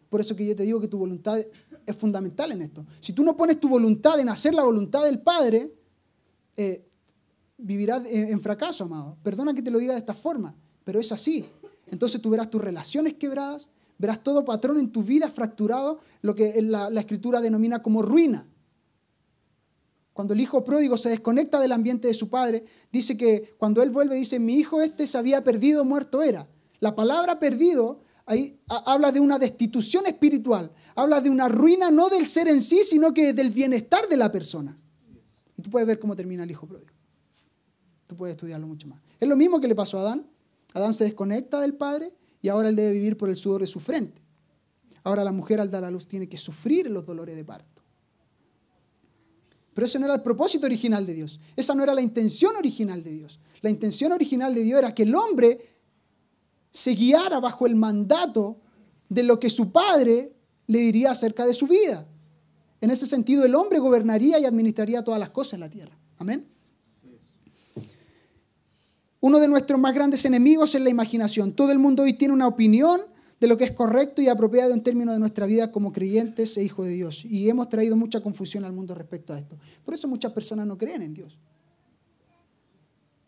[0.09, 1.39] Por eso que yo te digo que tu voluntad
[1.85, 2.85] es fundamental en esto.
[2.99, 5.71] Si tú no pones tu voluntad en hacer la voluntad del Padre,
[6.57, 6.88] eh,
[7.59, 9.17] vivirás en fracaso, amado.
[9.23, 11.45] Perdona que te lo diga de esta forma, pero es así.
[11.87, 16.61] Entonces tú verás tus relaciones quebradas, verás todo patrón en tu vida fracturado, lo que
[16.61, 18.47] la escritura denomina como ruina.
[20.19, 23.89] Cuando el hijo pródigo se desconecta del ambiente de su padre, dice que cuando él
[23.89, 26.45] vuelve dice, mi hijo este se había perdido, muerto era.
[26.81, 32.27] La palabra perdido ahí habla de una destitución espiritual, habla de una ruina no del
[32.27, 34.77] ser en sí, sino que del bienestar de la persona.
[35.57, 36.98] Y tú puedes ver cómo termina el hijo pródigo.
[38.09, 38.99] Tú puedes estudiarlo mucho más.
[39.19, 40.25] Es lo mismo que le pasó a Adán.
[40.73, 43.79] Adán se desconecta del padre y ahora él debe vivir por el sudor de su
[43.79, 44.19] frente.
[45.03, 47.83] Ahora la mujer al dar a luz tiene que sufrir los dolores de parto.
[49.75, 51.39] Pero ese no era el propósito original de Dios.
[51.55, 53.39] Esa no era la intención original de Dios.
[53.61, 55.69] La intención original de Dios era que el hombre
[56.71, 58.57] se guiara bajo el mandato
[59.07, 60.33] de lo que su padre
[60.65, 62.07] le diría acerca de su vida.
[62.81, 65.95] En ese sentido, el hombre gobernaría y administraría todas las cosas en la tierra.
[66.17, 66.47] Amén.
[69.21, 71.53] Uno de nuestros más grandes enemigos es la imaginación.
[71.53, 73.01] Todo el mundo hoy tiene una opinión
[73.39, 76.63] de lo que es correcto y apropiado en términos de nuestra vida como creyentes e
[76.63, 77.25] hijos de Dios.
[77.25, 79.57] Y hemos traído mucha confusión al mundo respecto a esto.
[79.83, 81.37] Por eso muchas personas no creen en Dios.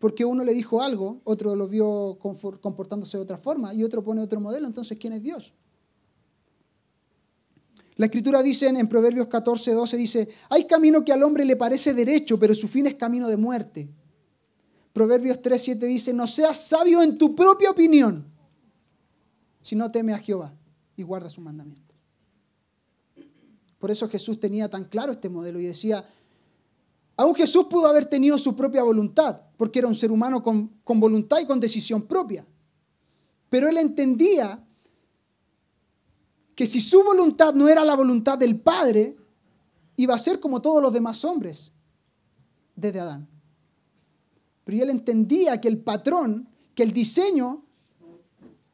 [0.02, 2.18] porque uno le dijo algo, otro lo vio
[2.60, 4.66] comportándose de otra forma y otro pone otro modelo.
[4.66, 5.54] Entonces, ¿quién es Dios?
[7.98, 11.94] La escritura dice en Proverbios 14, 12, dice, hay camino que al hombre le parece
[11.94, 13.90] derecho, pero su fin es camino de muerte.
[14.94, 18.26] Proverbios 3, 7 dice, no seas sabio en tu propia opinión,
[19.62, 20.54] si no teme a Jehová
[20.96, 21.94] y guarda su mandamiento.
[23.80, 26.08] Por eso Jesús tenía tan claro este modelo y decía,
[27.16, 31.00] aún Jesús pudo haber tenido su propia voluntad, porque era un ser humano con, con
[31.00, 32.46] voluntad y con decisión propia.
[33.50, 34.64] Pero él entendía
[36.54, 39.18] que si su voluntad no era la voluntad del Padre,
[39.96, 41.72] iba a ser como todos los demás hombres
[42.76, 43.31] desde Adán.
[44.72, 47.66] Pero él entendía que el patrón, que el diseño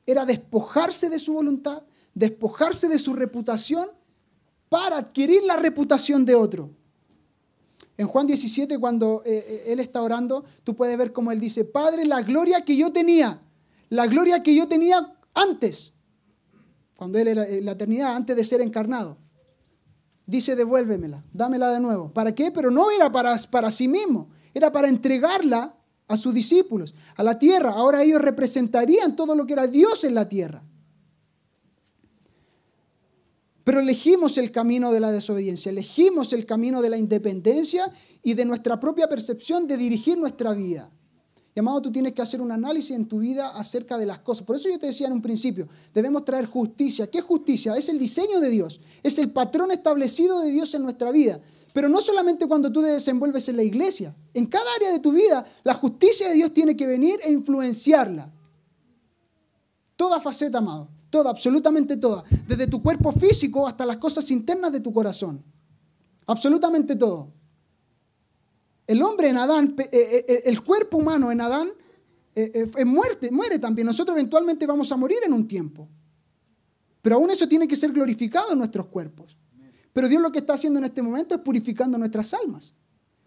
[0.05, 1.81] era despojarse de su voluntad,
[2.13, 3.89] despojarse de su reputación
[4.69, 6.69] para adquirir la reputación de otro.
[7.97, 11.65] En Juan 17, cuando eh, eh, él está orando, tú puedes ver cómo él dice,
[11.65, 13.41] Padre, la gloria que yo tenía,
[13.89, 15.93] la gloria que yo tenía antes,
[16.95, 19.17] cuando él era en la eternidad, antes de ser encarnado.
[20.27, 22.13] Dice, devuélvemela, dámela de nuevo.
[22.13, 22.51] ¿Para qué?
[22.51, 25.73] Pero no era para, para sí mismo, era para entregarla
[26.07, 27.71] a sus discípulos, a la tierra.
[27.71, 30.63] Ahora ellos representarían todo lo que era Dios en la tierra.
[33.63, 37.91] Pero elegimos el camino de la desobediencia, elegimos el camino de la independencia
[38.23, 40.89] y de nuestra propia percepción de dirigir nuestra vida.
[41.53, 44.45] Y amado, tú tienes que hacer un análisis en tu vida acerca de las cosas.
[44.45, 47.07] Por eso yo te decía en un principio, debemos traer justicia.
[47.07, 47.73] ¿Qué justicia?
[47.75, 51.41] Es el diseño de Dios, es el patrón establecido de Dios en nuestra vida.
[51.77, 54.11] Pero no solamente cuando tú te desenvuelves en la iglesia.
[54.33, 58.33] En cada área de tu vida, la justicia de Dios tiene que venir e influenciarla.
[59.95, 60.89] Toda faceta, amado.
[61.11, 62.23] Toda, absolutamente toda.
[62.47, 65.43] Desde tu cuerpo físico hasta las cosas internas de tu corazón.
[66.25, 67.31] Absolutamente todo.
[68.87, 71.69] El hombre en Adán, eh, eh, eh, el cuerpo humano en Adán,
[72.33, 73.85] es muerte, muere también.
[73.85, 75.87] Nosotros eventualmente vamos a morir en un tiempo.
[77.03, 79.36] Pero aún eso tiene que ser glorificado en nuestros cuerpos.
[79.97, 82.71] Pero Dios lo que está haciendo en este momento es purificando nuestras almas,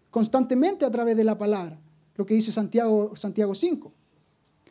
[0.09, 1.77] constantemente a través de la palabra,
[2.15, 3.91] lo que dice Santiago, Santiago 5.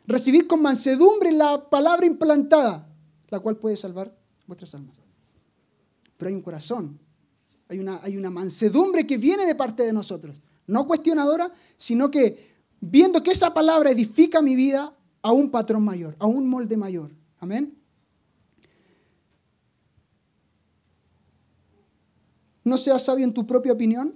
[0.07, 2.89] Recibid con mansedumbre la palabra implantada,
[3.29, 4.95] la cual puede salvar vuestras almas.
[6.17, 6.97] Pero hay un corazón,
[7.69, 12.55] hay una, hay una mansedumbre que viene de parte de nosotros, no cuestionadora, sino que
[12.79, 17.11] viendo que esa palabra edifica mi vida a un patrón mayor, a un molde mayor.
[17.39, 17.77] Amén.
[22.63, 24.15] No seas sabio en tu propia opinión,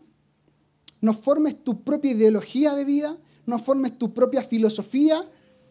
[1.02, 5.30] no formes tu propia ideología de vida, no formes tu propia filosofía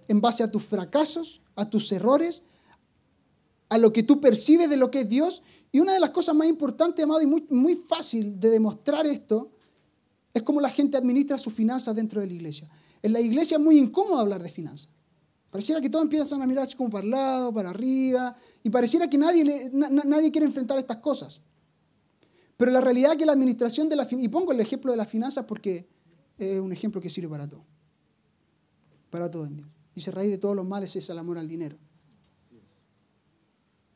[0.08, 2.42] en base a tus fracasos, a tus errores,
[3.68, 5.42] a lo que tú percibes de lo que es Dios.
[5.72, 9.50] Y una de las cosas más importantes, amado, y muy, fácil de demostrar esto,
[10.32, 12.68] es cómo la gente administra sus finanzas dentro de la iglesia.
[13.02, 14.88] En la iglesia es muy incómodo hablar de finanzas.
[15.50, 19.08] Pareciera que todos empiezan a mirar así como para el lado, para arriba, y pareciera
[19.08, 21.40] que nadie quiere enfrentar estas cosas.
[22.56, 25.08] Pero la realidad es que la administración de la y pongo el ejemplo de las
[25.08, 25.86] finanzas porque
[26.38, 27.64] es un ejemplo que sirve para todo.
[29.10, 29.68] Para todo en Dios.
[29.94, 31.76] Dice, raíz de todos los males es el amor al dinero.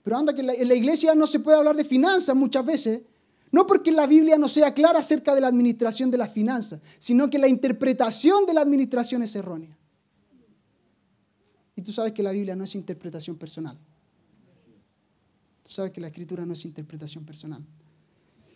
[0.02, 3.02] Pero anda que en la iglesia no se puede hablar de finanzas muchas veces,
[3.50, 7.28] no porque la Biblia no sea clara acerca de la administración de las finanzas, sino
[7.28, 9.76] que la interpretación de la administración es errónea.
[11.76, 13.78] Y tú sabes que la Biblia no es interpretación personal.
[15.62, 17.64] Tú sabes que la escritura no es interpretación personal.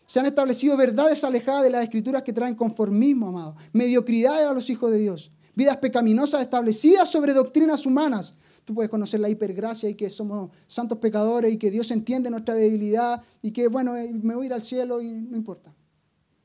[0.07, 3.57] Se han establecido verdades alejadas de las escrituras que traen conformismo, amado.
[3.73, 5.31] Mediocridad a los hijos de Dios.
[5.55, 8.35] Vidas pecaminosas establecidas sobre doctrinas humanas
[8.65, 12.55] Tú puedes conocer la hipergracia y que somos santos pecadores y que Dios entiende nuestra
[12.55, 15.75] debilidad y que, bueno, eh, me voy a ir al cielo y no importa.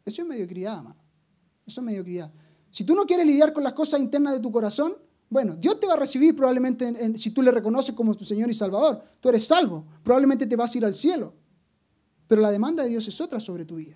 [0.04, 0.96] Eso es mediocridad, amado.
[1.66, 2.32] Eso es mediocridad.
[2.72, 4.96] Si tú no quieres lidiar con las cosas internas de tu corazón,
[5.30, 8.54] bueno, Dios te va a recibir probablemente si tú le reconoces como tu Señor y
[8.54, 9.04] Salvador.
[9.20, 9.86] Tú eres salvo.
[10.02, 11.34] Probablemente te vas a ir al cielo.
[12.28, 13.96] Pero la demanda de Dios es otra sobre tu vida.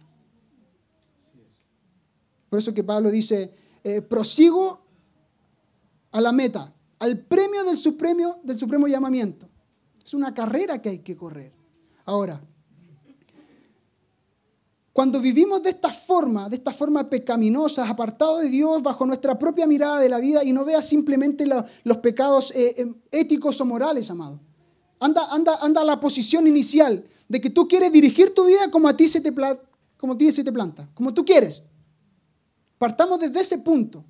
[2.49, 4.81] Por eso que Pablo dice, eh, prosigo
[6.11, 9.49] a la meta al premio del supremo, del supremo llamamiento.
[10.05, 11.51] Es una carrera que hay que correr.
[12.05, 12.39] Ahora,
[14.93, 19.65] cuando vivimos de esta forma, de esta forma pecaminosa, apartados de Dios, bajo nuestra propia
[19.65, 24.11] mirada de la vida y no veas simplemente los pecados eh, eh, éticos o morales,
[24.11, 24.39] amado.
[25.01, 28.87] Anda, anda, anda a la posición inicial de que tú quieres dirigir tu vida como
[28.87, 29.33] a ti se te,
[29.97, 31.63] como a ti se te planta, como tú quieres.
[32.77, 34.05] Partamos desde ese punto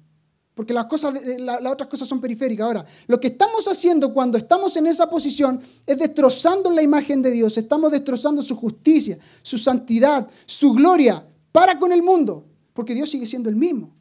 [0.54, 2.66] porque las, cosas, las otras cosas son periféricas.
[2.66, 7.32] Ahora, lo que estamos haciendo cuando estamos en esa posición es destrozando la imagen de
[7.32, 13.10] Dios, estamos destrozando su justicia, su santidad, su gloria para con el mundo, porque Dios
[13.10, 13.96] sigue siendo el mismo.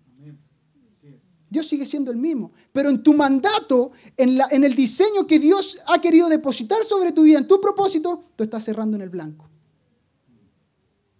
[1.51, 2.53] Dios sigue siendo el mismo.
[2.73, 7.11] Pero en tu mandato, en, la, en el diseño que Dios ha querido depositar sobre
[7.11, 9.51] tu vida, en tu propósito, tú estás cerrando en el blanco.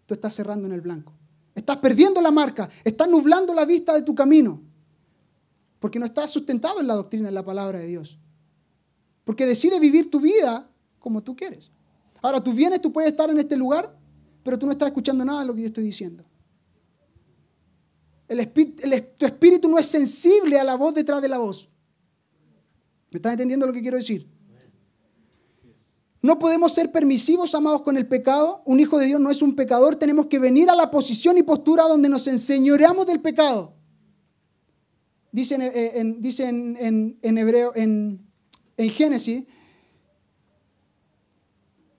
[0.07, 1.13] Tú estás cerrando en el blanco.
[1.55, 4.63] Estás perdiendo la marca, estás nublando la vista de tu camino.
[5.81, 8.17] Porque no estás sustentado en la doctrina, en la palabra de Dios.
[9.25, 10.71] Porque decide vivir tu vida
[11.01, 11.71] como tú quieres.
[12.23, 13.97] Ahora, tú vienes, tú puedes estar en este lugar,
[14.45, 16.25] pero tú no estás escuchando nada de lo que yo estoy diciendo.
[18.31, 18.49] El
[19.19, 21.69] tu espíritu no es sensible a la voz detrás de la voz.
[23.11, 24.29] ¿Me estás entendiendo lo que quiero decir?
[26.23, 28.63] No podemos ser permisivos, amados, con el pecado.
[28.67, 29.97] Un hijo de Dios no es un pecador.
[29.97, 33.75] Tenemos que venir a la posición y postura donde nos enseñoreamos del pecado.
[35.33, 38.21] Dice en, eh, en, en hebreo, en
[38.77, 39.43] Génesis,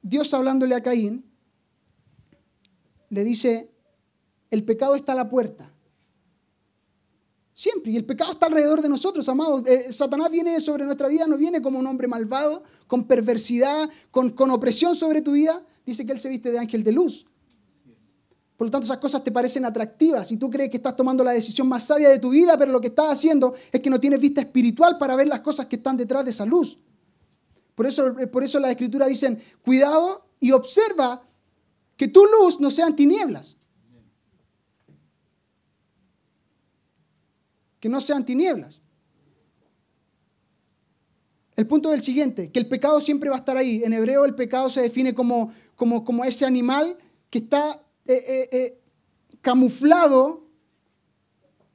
[0.01, 1.25] Dios hablándole a Caín,
[3.09, 3.69] le dice,
[4.49, 5.73] el pecado está a la puerta.
[7.53, 7.91] Siempre.
[7.91, 9.67] Y el pecado está alrededor de nosotros, amados.
[9.67, 14.31] Eh, Satanás viene sobre nuestra vida, no viene como un hombre malvado, con perversidad, con,
[14.31, 15.61] con opresión sobre tu vida.
[15.85, 17.25] Dice que él se viste de ángel de luz.
[18.61, 21.31] Por lo tanto, esas cosas te parecen atractivas y tú crees que estás tomando la
[21.31, 24.19] decisión más sabia de tu vida, pero lo que estás haciendo es que no tienes
[24.19, 26.77] vista espiritual para ver las cosas que están detrás de esa luz.
[27.73, 31.23] Por eso, por eso la escritura dicen, cuidado y observa
[31.97, 33.57] que tu luz no sean tinieblas.
[37.81, 38.79] Que no sean tinieblas.
[41.57, 43.83] El punto del siguiente, que el pecado siempre va a estar ahí.
[43.83, 46.97] En hebreo el pecado se define como, como, como ese animal
[47.29, 47.71] que está
[48.05, 48.81] eh, eh, eh,
[49.41, 50.47] camuflado,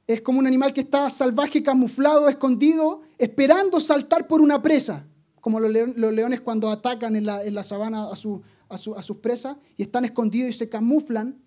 [0.07, 5.05] es como un animal que está salvaje, camuflado, escondido, esperando saltar por una presa,
[5.41, 10.49] como los, leones cuando atacan en la, sabana a, a, sus presas y están escondidos
[10.49, 11.41] y se camuflan.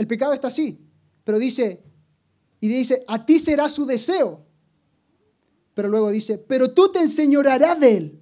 [0.00, 0.78] El pecado está así,
[1.24, 1.82] pero dice,
[2.58, 4.46] y dice, a ti será su deseo.
[5.74, 8.20] Pero luego dice, pero tú te enseñorarás de él,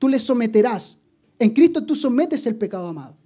[0.00, 0.98] tú le someterás.
[1.38, 3.16] En Cristo tú sometes el pecado, amado.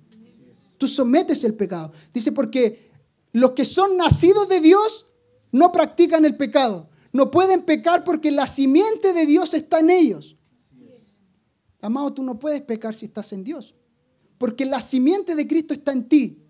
[0.76, 1.94] Tú sometes el pecado.
[2.12, 2.90] Dice porque
[3.32, 5.06] los que son nacidos de Dios
[5.50, 6.90] no practican el pecado.
[7.10, 10.36] No pueden pecar porque la simiente de Dios está en ellos.
[11.80, 13.74] Amado, tú no puedes pecar si estás en Dios.
[14.36, 16.41] Porque la simiente de Cristo está en ti.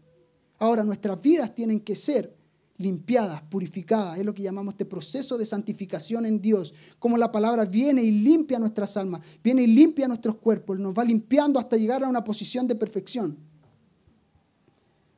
[0.62, 2.36] Ahora, nuestras vidas tienen que ser
[2.76, 4.16] limpiadas, purificadas.
[4.20, 6.72] Es lo que llamamos este proceso de santificación en Dios.
[7.00, 11.02] Como la palabra viene y limpia nuestras almas, viene y limpia nuestros cuerpos, nos va
[11.02, 13.36] limpiando hasta llegar a una posición de perfección.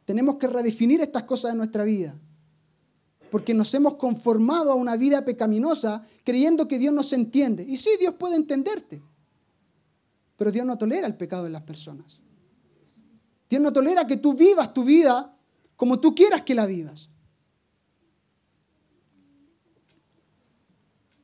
[0.07, 2.19] Tenemos que redefinir estas cosas de nuestra vida.
[3.31, 7.67] Porque nos hemos conformado a una vida pecaminosa creyendo que Dios nos entiende.
[7.69, 9.03] Y sí, Dios puede entenderte.
[10.39, 12.19] Pero Dios no tolera el pecado de las personas.
[13.51, 15.33] Dios no tolera que tú vivas tu vida
[15.85, 17.11] como tú quieras que la vivas.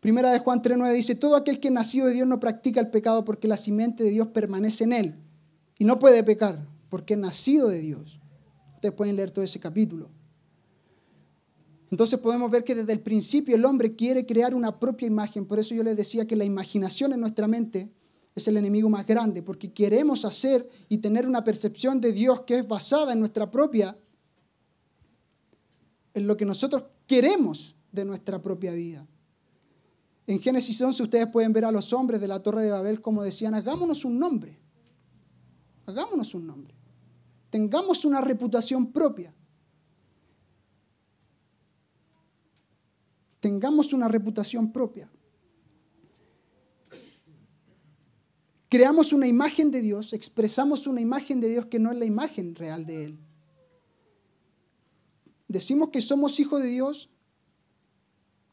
[0.01, 3.25] Primera de Juan 3.9 dice, todo aquel que nació de Dios no practica el pecado
[3.25, 5.15] porque la simiente de Dios permanece en él
[5.79, 6.59] y no puede pecar
[6.91, 8.21] porque es nacido de Dios.
[8.75, 10.11] Ustedes pueden leer todo ese capítulo.
[11.91, 15.47] Entonces podemos ver que desde el principio el hombre quiere crear una propia imagen.
[15.47, 17.91] Por eso yo les decía que la imaginación en nuestra mente
[18.35, 22.59] es el enemigo más grande, porque queremos hacer y tener una percepción de Dios que
[22.59, 23.97] es basada en nuestra propia,
[26.15, 29.07] en lo que nosotros queremos de nuestra propia vida.
[30.27, 33.23] En Génesis 11 ustedes pueden ver a los hombres de la Torre de Babel como
[33.23, 34.59] decían, hagámonos un nombre,
[35.87, 36.75] hagámonos un nombre,
[37.51, 39.35] tengamos una reputación propia,
[43.41, 45.11] tengamos una reputación propia.
[48.69, 52.55] Creamos una imagen de Dios, expresamos una imagen de Dios que no es la imagen
[52.55, 53.19] real de Él.
[55.53, 57.11] Decimos que somos hijos de Dios,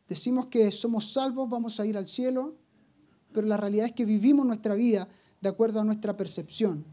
[0.07, 2.55] Decimos que somos salvos, vamos a ir al cielo,
[3.33, 5.09] pero la realidad es que vivimos nuestra vida
[5.41, 6.85] de acuerdo a nuestra percepción.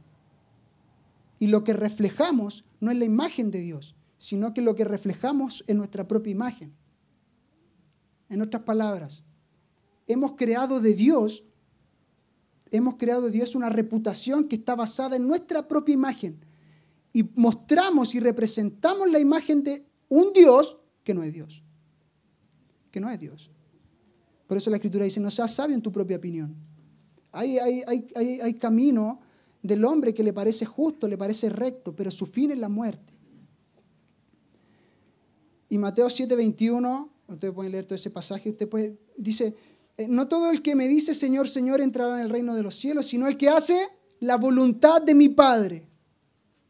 [1.38, 5.64] Y lo que reflejamos no es la imagen de Dios, sino que lo que reflejamos
[5.66, 6.74] es nuestra propia imagen.
[8.28, 9.22] En otras palabras,
[10.06, 11.44] hemos creado de Dios,
[12.72, 16.44] hemos creado de Dios una reputación que está basada en nuestra propia imagen.
[17.12, 21.64] Y mostramos y representamos la imagen de un Dios que no es Dios
[22.94, 23.50] que no es Dios.
[24.46, 26.54] Por eso la Escritura dice, no seas sabio en tu propia opinión.
[27.32, 29.20] Hay, hay, hay, hay, camino
[29.60, 33.12] del hombre que le parece justo, le parece recto, pero su fin es la muerte.
[35.68, 39.56] Y Mateo 7:21, ustedes pueden leer todo ese pasaje, usted puede, dice,
[39.96, 42.76] eh, no todo el que me dice Señor, Señor entrará en el reino de los
[42.76, 43.88] cielos, sino el que hace
[44.20, 45.88] la voluntad de mi Padre.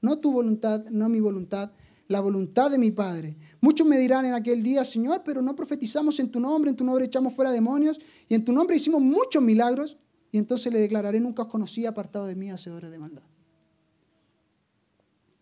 [0.01, 1.71] No tu voluntad, no mi voluntad,
[2.09, 3.37] la voluntad de mi Padre.
[3.61, 6.85] Muchos me dirán en aquel día, Señor, pero no profetizamos en tu nombre, en tu
[6.85, 9.97] nombre echamos fuera demonios y en tu nombre hicimos muchos milagros.
[10.31, 13.23] Y entonces le declararé, nunca os conocí apartado de mí, hacedores de maldad.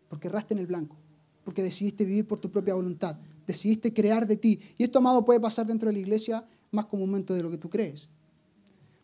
[0.08, 0.96] Porque erraste en el blanco,
[1.44, 4.60] porque decidiste vivir por tu propia voluntad, decidiste crear de ti.
[4.76, 7.70] Y esto, amado, puede pasar dentro de la iglesia más comúnmente de lo que tú
[7.70, 8.08] crees.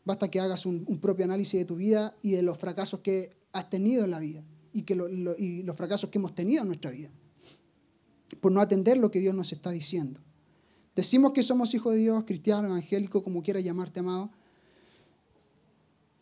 [0.05, 3.69] Basta que hagas un, propio análisis de tu vida y de los fracasos que has
[3.71, 4.95] tenido en la vida y, que
[5.39, 7.11] y los fracasos que hemos tenido en nuestra vida
[8.37, 10.21] por no atender lo que Dios nos está diciendo.
[10.95, 14.31] Decimos que somos hijos de Dios, cristianos, evangélicos, como quiera llamarte, amado,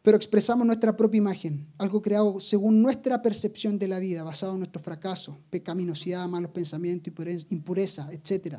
[0.02, 4.60] pero expresamos nuestra propia imagen, algo creado según nuestra percepción de la vida, basado en
[4.60, 7.12] nuestros fracasos, pecaminosidad, malos pensamientos,
[7.50, 8.58] impureza, etc.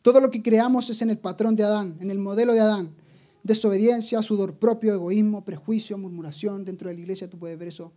[0.00, 2.94] Todo lo que creamos es en el patrón de Adán, en el modelo de Adán.
[3.42, 6.64] Desobediencia, sudor propio, egoísmo, prejuicio, murmuración.
[6.64, 7.92] Dentro de la iglesia tú puedes ver eso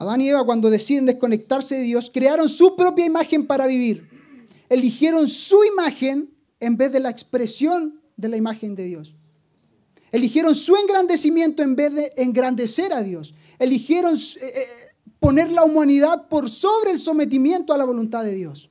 [0.00, 4.08] Adán y Eva cuando deciden desconectarse de Dios, crearon su propia imagen para vivir.
[4.70, 9.14] Eligieron su imagen en vez de la expresión de la imagen de Dios.
[10.10, 13.34] Eligieron su engrandecimiento en vez de engrandecer a Dios.
[13.58, 14.66] Eligieron eh, eh,
[15.18, 18.70] poner la humanidad por sobre el sometimiento a la voluntad de Dios.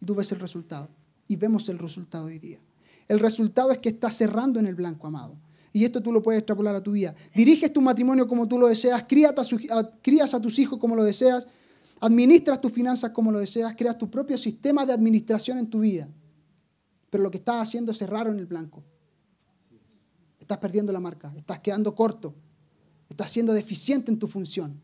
[0.00, 0.88] Y tú ves el resultado.
[1.28, 2.58] Y vemos el resultado hoy día.
[3.06, 5.36] El resultado es que está cerrando en el blanco, amado.
[5.72, 7.14] Y esto tú lo puedes extrapolar a tu vida.
[7.34, 11.46] Diriges tu matrimonio como tú lo deseas, crías a tus hijos como lo deseas,
[12.00, 16.08] administras tus finanzas como lo deseas, creas tu propio sistema de administración en tu vida.
[17.10, 18.82] Pero lo que estás haciendo es cerrar en el blanco.
[20.38, 22.34] Estás perdiendo la marca, estás quedando corto,
[23.08, 24.80] estás siendo deficiente en tu función.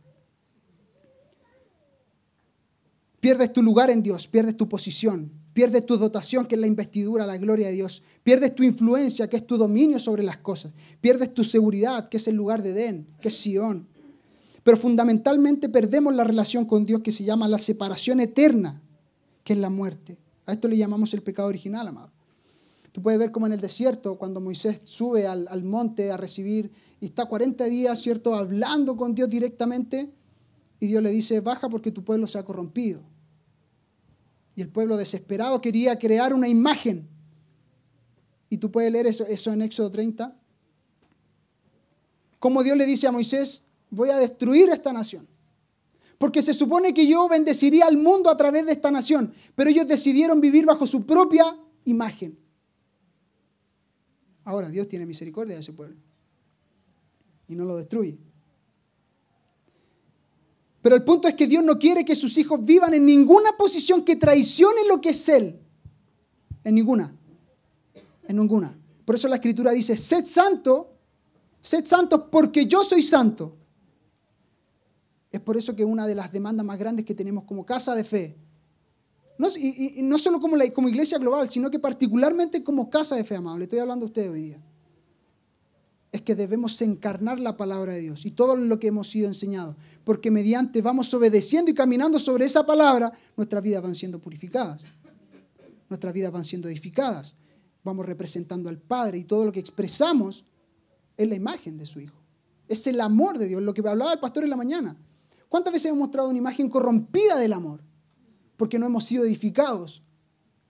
[3.20, 7.24] Pierdes tu lugar en Dios, pierdes tu posición, Pierdes tu dotación, que es la investidura,
[7.24, 8.03] la gloria de Dios.
[8.25, 10.72] Pierdes tu influencia, que es tu dominio sobre las cosas.
[11.01, 13.87] Pierdes tu seguridad, que es el lugar de Edén, que es Sión.
[14.64, 18.83] Pero fundamentalmente perdemos la relación con Dios que se llama la separación eterna,
[19.45, 20.16] que es la muerte.
[20.47, 22.11] A esto le llamamos el pecado original, amado.
[22.93, 26.70] Tú puedes ver como en el desierto, cuando Moisés sube al, al monte a recibir
[27.01, 30.11] y está 40 días, ¿cierto?, hablando con Dios directamente,
[30.81, 33.01] y Dios le dice, baja porque tu pueblo se ha corrompido.
[34.55, 37.09] Y el pueblo desesperado quería crear una imagen.
[38.49, 40.36] Y tú puedes leer eso, en Éxodo 30.
[42.38, 45.26] Como Dios le dice a Moisés, voy a destruir esta nación.
[46.18, 49.32] Porque se supone que yo bendeciría al mundo a través de esta nación.
[49.55, 52.38] Pero ellos decidieron vivir bajo su propia imagen.
[54.45, 55.97] Ahora Dios tiene misericordia de ese pueblo.
[57.49, 58.18] Y no lo destruye.
[60.84, 64.05] Pero el punto es que Dios no quiere que sus hijos vivan en ninguna posición
[64.05, 65.59] que traicione lo que es Él.
[66.62, 67.16] En ninguna.
[68.27, 68.77] En ninguna.
[69.05, 70.93] Por eso la escritura dice, sed santo,
[71.61, 73.57] sed santo porque yo soy santo.
[75.31, 78.05] Es por eso que una de las demandas más grandes que tenemos como casa de
[78.05, 78.37] fe,
[79.37, 83.25] no, y, no solo como, la, como iglesia global, sino que particularmente como casa de
[83.25, 84.62] fe, amado, le estoy hablando a ustedes hoy día
[86.14, 89.75] es que debemos encarnar la palabra de Dios y todo lo que hemos sido enseñados,
[90.05, 94.81] porque mediante vamos obedeciendo y caminando sobre esa palabra, nuestras vidas van siendo purificadas,
[95.89, 97.35] nuestras vidas van siendo edificadas,
[97.85, 100.45] vamos representando al Padre y todo lo que expresamos
[101.16, 102.16] es la imagen de su Hijo.
[102.66, 104.97] Es el amor de Dios, lo que hablaba el pastor en la mañana.
[105.49, 107.80] ¿Cuántas veces hemos mostrado una imagen corrompida del amor?
[108.57, 110.03] Porque no hemos sido edificados.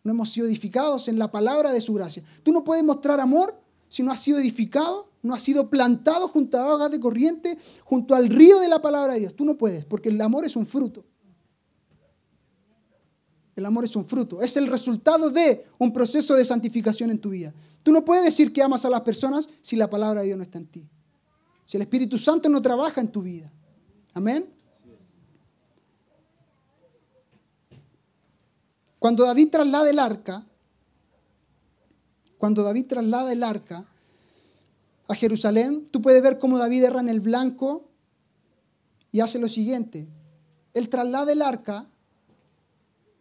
[0.02, 2.22] No hemos sido edificados en la palabra de su gracia.
[2.42, 3.58] Tú no puedes mostrar amor
[3.88, 8.14] si no has sido edificado no has sido plantado junto a aguas de corriente, junto
[8.14, 9.34] al río de la palabra de Dios.
[9.34, 11.02] Tú no puedes, porque el amor es un fruto.
[13.56, 17.30] El amor es un fruto, es el resultado de un proceso de santificación en tu
[17.30, 17.54] vida.
[17.82, 20.42] Tú no puedes decir que amas a las personas si la palabra de Dios no
[20.42, 20.88] está en ti.
[21.66, 23.52] Si el Espíritu Santo no trabaja en tu vida.
[24.12, 24.48] Amén.
[28.98, 30.46] Cuando David traslada el arca,
[32.38, 33.86] cuando David traslada el arca,
[35.08, 37.88] a Jerusalén, tú puedes ver cómo David erra en el blanco
[39.12, 40.08] y hace lo siguiente.
[40.72, 41.86] Él traslada el arca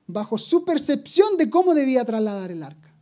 [0.07, 2.93] bajo su percepción de cómo debía trasladar el arca.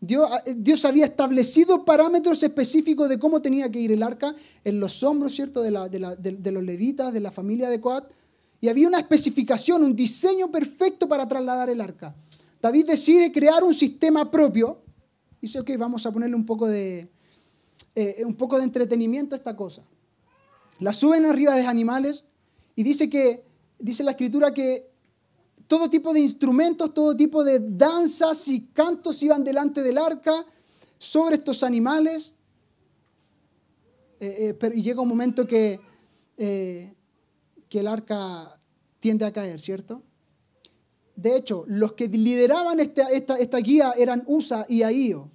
[0.00, 4.80] Dios, eh, Dios, había establecido parámetros específicos de cómo tenía que ir el arca en
[4.80, 8.10] los hombros, ¿cierto?, de, de los levitas, de la familia de Coat.
[8.60, 12.14] Y había una especificación, un diseño perfecto para trasladar el arca.
[12.60, 14.82] David decide crear un sistema propio
[15.42, 17.10] Dice, ok, vamos a ponerle un poco de,
[17.96, 19.82] eh, un poco de entretenimiento a esta cosa.
[20.78, 22.24] La suben arriba de animales
[22.76, 23.42] y dice que,
[23.82, 24.90] dice la escritura que
[25.66, 30.46] todo tipo de instrumentos, todo tipo de danzas y cantos iban delante del arca
[30.98, 32.32] sobre estos animales.
[34.20, 35.80] Eh, eh, y llega un momento que
[37.72, 38.60] que el arca
[39.00, 40.02] tiende a caer, ¿cierto?
[41.16, 45.30] De hecho, los que lideraban esta, esta, esta guía eran Usa y Ahío.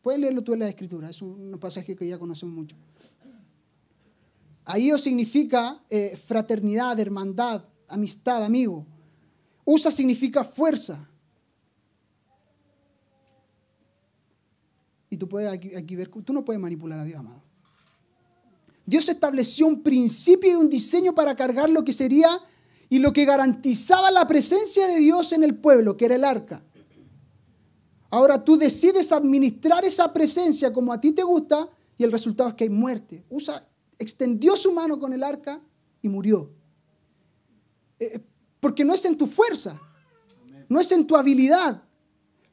[0.00, 2.76] Puedes leerlo tú en la escritura, es un pasaje que ya conocemos mucho.
[4.64, 8.86] Ahío significa eh, fraternidad, hermandad, amistad, amigo.
[9.64, 11.08] Usa significa fuerza.
[15.10, 17.42] Y tú puedes aquí ver, tú no puedes manipular a Dios, amado.
[18.86, 22.28] Dios estableció un principio y un diseño para cargar lo que sería
[22.88, 26.62] y lo que garantizaba la presencia de Dios en el pueblo, que era el arca.
[28.10, 32.54] Ahora tú decides administrar esa presencia como a ti te gusta y el resultado es
[32.54, 33.24] que hay muerte.
[33.30, 33.66] Usa,
[33.98, 35.60] extendió su mano con el arca
[36.02, 36.50] y murió.
[37.98, 38.20] Eh, eh,
[38.60, 39.78] porque no es en tu fuerza,
[40.68, 41.82] no es en tu habilidad,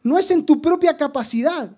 [0.04, 1.76] no es en tu propia capacidad,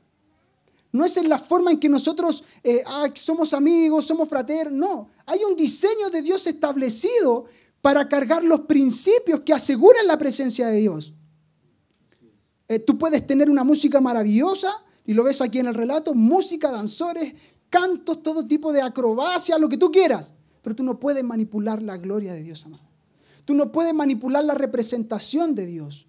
[0.91, 2.83] no es en la forma en que nosotros eh,
[3.13, 5.09] somos amigos, somos fraternos, no.
[5.25, 7.45] Hay un diseño de Dios establecido
[7.81, 11.13] para cargar los principios que aseguran la presencia de Dios.
[12.87, 17.33] Tú puedes tener una música maravillosa, y lo ves aquí en el relato, música, danzores,
[17.73, 21.97] cantos, todo tipo de acrobacia, lo que tú quieras, pero tú no puedes manipular la
[21.97, 22.83] gloria de Dios, amado.
[23.45, 26.05] Tú no puedes manipular la representación de Dios,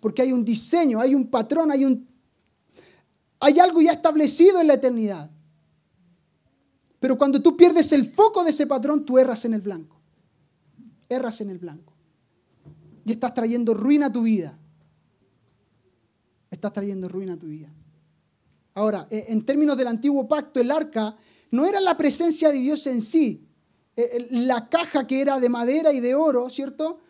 [0.00, 2.08] porque hay un diseño, hay un patrón, hay, un,
[3.38, 5.30] hay algo ya establecido en la eternidad.
[6.98, 9.96] Pero cuando tú pierdes el foco de ese patrón, tú erras en el blanco
[11.08, 11.92] erras en el blanco.
[13.04, 14.58] Y estás trayendo ruina a tu vida.
[16.50, 17.72] Estás trayendo ruina a tu vida.
[18.76, 21.16] Ahora, eh, en términos del antiguo pacto, el arca
[21.50, 23.48] no era la presencia de Dios en sí.
[23.96, 27.00] Eh, la caja que era de madera y de oro, ¿cierto?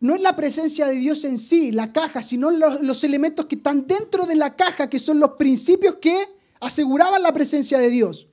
[0.00, 3.56] No es la presencia de Dios en sí, la caja, sino los, los elementos que
[3.56, 6.16] están dentro de la caja, que son los principios que
[6.58, 8.28] aseguraban la presencia de Dios.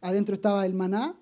[0.00, 1.16] Adentro estaba el maná,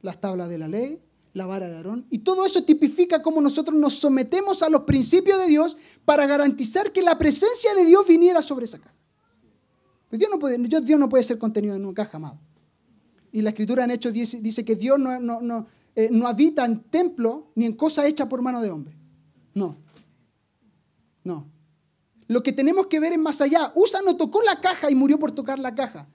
[0.00, 1.02] las tablas de la ley,
[1.36, 2.06] la vara de Aarón.
[2.08, 5.76] Y todo eso tipifica cómo nosotros nos sometemos a los principios de Dios
[6.06, 8.94] para garantizar que la presencia de Dios viniera sobre esa caja.
[10.08, 12.38] Pues Dios, no puede, Dios no puede ser contenido en una caja, amado.
[13.32, 16.64] Y la escritura en Hechos dice, dice que Dios no, no, no, eh, no habita
[16.64, 18.96] en templo ni en cosa hecha por mano de hombre.
[19.52, 19.76] No.
[21.22, 21.46] No.
[22.28, 23.72] Lo que tenemos que ver es más allá.
[23.74, 26.08] Usa no tocó la caja y murió por tocar la caja.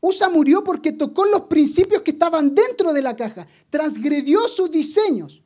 [0.00, 5.42] Usa murió porque tocó los principios que estaban dentro de la caja, transgredió sus diseños,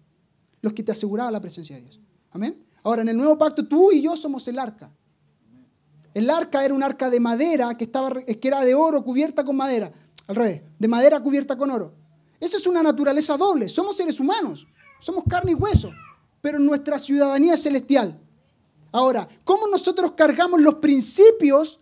[0.61, 2.01] los que te aseguraban la presencia de Dios.
[2.31, 2.65] Amén.
[2.83, 4.91] Ahora, en el nuevo pacto, tú y yo somos el arca.
[6.13, 9.57] El arca era un arca de madera que, estaba, que era de oro cubierta con
[9.57, 9.93] madera.
[10.27, 11.95] Al revés, de madera cubierta con oro.
[12.39, 13.69] Esa es una naturaleza doble.
[13.69, 14.67] Somos seres humanos,
[15.01, 15.91] somos carne y hueso,
[16.41, 18.19] pero nuestra ciudadanía es celestial.
[18.93, 21.80] Ahora, ¿cómo nosotros cargamos los principios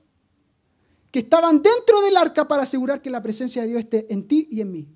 [1.11, 4.49] que estaban dentro del arca para asegurar que la presencia de Dios esté en ti
[4.51, 4.89] y en mí.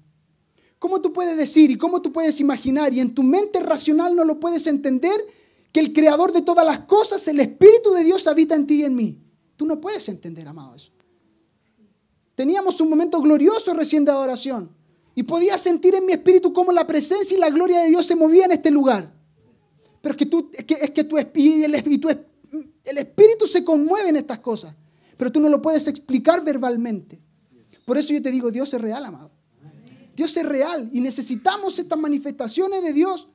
[0.78, 4.24] ¿Cómo tú puedes decir y cómo tú puedes imaginar y en tu mente racional no
[4.24, 5.14] lo puedes entender
[5.70, 8.84] que el creador de todas las cosas, el Espíritu de Dios habita en ti y
[8.84, 9.18] en mí?
[9.56, 10.92] Tú no puedes entender, amado, eso.
[12.34, 14.70] Teníamos un momento glorioso recién de adoración
[15.14, 18.16] y podía sentir en mi espíritu cómo la presencia y la gloria de Dios se
[18.16, 19.14] movía en este lugar.
[20.00, 21.30] Pero es que, tú, es que, tu, el,
[22.84, 24.74] el espíritu se conmueve en estas cosas
[25.22, 27.22] pero tú no lo puedes explicar verbalmente.
[27.84, 29.30] Por eso yo te digo, Dios es real, amado.
[30.16, 33.28] Dios es real y necesitamos estas manifestaciones de Dios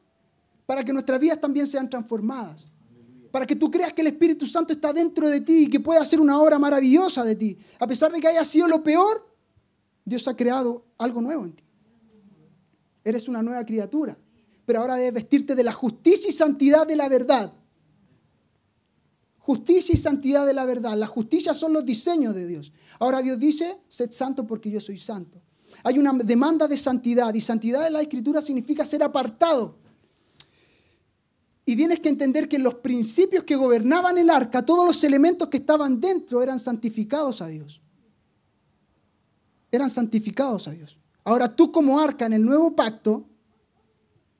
[0.65, 2.65] para que nuestras vidas también sean transformadas.
[3.31, 6.01] Para que tú creas que el Espíritu Santo está dentro de ti y que puede
[6.01, 7.57] hacer una obra maravillosa de ti.
[7.79, 9.25] A pesar de que haya sido lo peor,
[10.03, 11.63] Dios ha creado algo nuevo en ti.
[13.01, 14.17] Eres una nueva criatura.
[14.65, 17.53] Pero ahora debes vestirte de la justicia y santidad de la verdad.
[19.47, 20.97] Justicia y santidad de la verdad.
[20.97, 22.73] La justicia son los diseños de Dios.
[22.99, 25.41] Ahora Dios dice, sed santo porque yo soy santo.
[25.85, 29.77] Hay una demanda de santidad y santidad en la escritura significa ser apartado.
[31.63, 35.55] Y tienes que entender que los principios que gobernaban el arca, todos los elementos que
[35.55, 37.79] estaban dentro eran santificados a Dios.
[39.71, 40.97] Eran santificados a Dios.
[41.23, 43.23] Ahora tú como arca en el nuevo pacto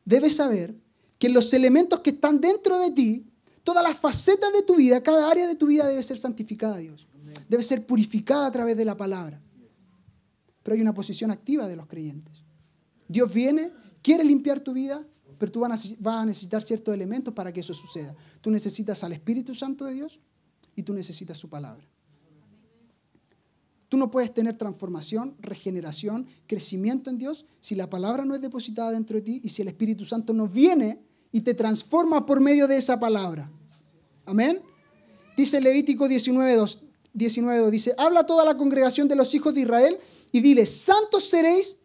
[0.04, 0.76] debes saber
[1.18, 3.26] que los elementos que están dentro de ti
[3.68, 6.78] todas las facetas de tu vida, cada área de tu vida debe ser santificada a
[6.78, 7.06] Dios.
[7.50, 9.42] Debe ser purificada a través de la palabra.
[10.64, 12.46] Pero hay una posición activa de los creyentes.
[13.10, 15.06] Dios viene, quiere limpiar tu vida,
[15.38, 18.16] pero tú vas a necesitar ciertos elementos para que eso suceda.
[18.40, 20.22] Tú necesitas al Espíritu Santo de Dios
[20.74, 21.86] y tú necesitas su palabra.
[23.90, 28.92] Tú no puedes tener transformación, regeneración, crecimiento en Dios si la palabra no es depositada
[28.92, 31.02] dentro de ti y si el Espíritu Santo no viene
[31.34, 33.52] y te transforma por medio de esa palabra.
[34.28, 34.62] Amén.
[35.38, 36.80] Dice Levítico 19.2,
[37.14, 39.98] 19, dice, habla toda la congregación de los hijos de Israel
[40.34, 41.78] y dile, santos seréis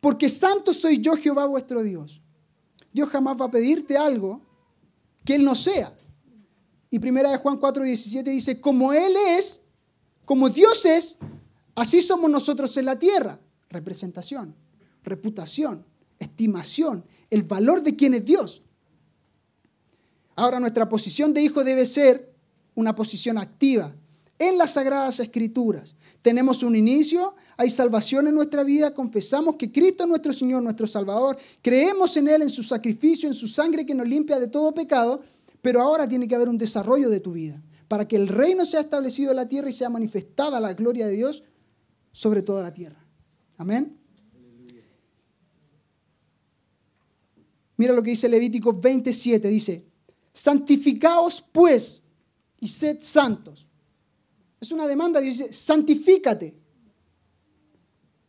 [0.00, 2.22] porque santo soy yo Jehová vuestro Dios.
[2.92, 4.40] Dios jamás va a pedirte algo
[5.24, 5.92] que Él no sea.
[6.88, 9.60] Y primera de Juan 4, 17 dice, como Él es,
[10.24, 11.18] como Dios es,
[11.74, 13.40] así somos nosotros en la tierra.
[13.70, 14.54] Representación,
[15.02, 15.84] reputación,
[16.18, 18.62] estimación, el valor de quien es Dios.
[20.34, 22.32] Ahora nuestra posición de hijo debe ser
[22.74, 23.94] una posición activa
[24.38, 25.94] en las sagradas escrituras.
[26.22, 30.86] Tenemos un inicio, hay salvación en nuestra vida, confesamos que Cristo es nuestro Señor, nuestro
[30.86, 34.72] Salvador, creemos en Él, en su sacrificio, en su sangre que nos limpia de todo
[34.72, 35.22] pecado,
[35.60, 38.80] pero ahora tiene que haber un desarrollo de tu vida para que el reino sea
[38.80, 41.42] establecido en la tierra y sea manifestada la gloria de Dios
[42.10, 43.04] sobre toda la tierra.
[43.58, 43.98] Amén.
[47.76, 49.91] Mira lo que dice Levítico 27, dice,
[50.32, 52.02] santificaos pues
[52.60, 53.66] y sed santos.
[54.60, 56.54] Es una demanda, dice, santifícate.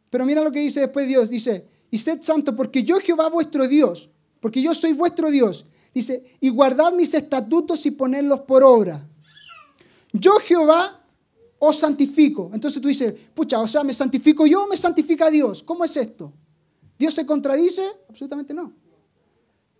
[0.09, 3.67] Pero mira lo que dice después Dios, dice, y sed santo porque yo Jehová vuestro
[3.67, 5.65] Dios, porque yo soy vuestro Dios.
[5.93, 9.07] Dice, y guardad mis estatutos y ponedlos por obra.
[10.11, 11.03] Yo Jehová
[11.59, 12.51] os santifico.
[12.53, 15.63] Entonces tú dices, pucha, o sea, ¿me santifico yo o me santifica Dios?
[15.63, 16.33] ¿Cómo es esto?
[16.97, 17.83] ¿Dios se contradice?
[18.09, 18.73] Absolutamente no.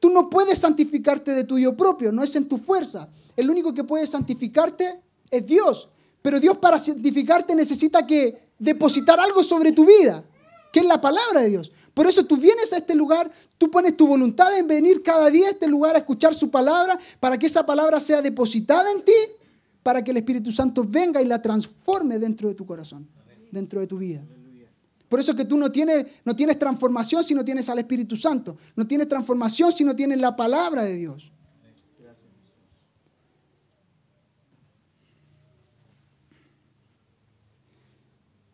[0.03, 3.07] Tú no puedes santificarte de tuyo propio, no es en tu fuerza.
[3.37, 4.99] El único que puede santificarte
[5.31, 5.87] es Dios.
[6.21, 10.21] Pero Dios para santificarte necesita que depositar algo sobre tu vida,
[10.73, 11.71] que es la palabra de Dios.
[11.93, 15.47] Por eso tú vienes a este lugar, tú pones tu voluntad en venir cada día
[15.47, 19.13] a este lugar a escuchar su palabra, para que esa palabra sea depositada en ti,
[19.83, 23.07] para que el Espíritu Santo venga y la transforme dentro de tu corazón,
[23.53, 24.21] dentro de tu vida.
[25.13, 28.57] Por eso que tú no tienes, no tienes transformación si no tienes al Espíritu Santo.
[28.75, 31.31] No tienes transformación si no tienes la palabra de Dios.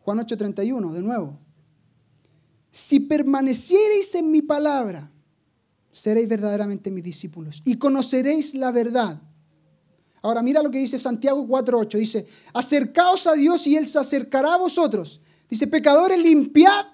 [0.00, 1.38] Juan 8:31, de nuevo.
[2.70, 5.10] Si permaneciereis en mi palabra,
[5.90, 9.18] seréis verdaderamente mis discípulos y conoceréis la verdad.
[10.20, 11.96] Ahora mira lo que dice Santiago 4:8.
[11.96, 15.22] Dice, acercaos a Dios y Él se acercará a vosotros.
[15.50, 16.86] Dice, pecadores, limpiad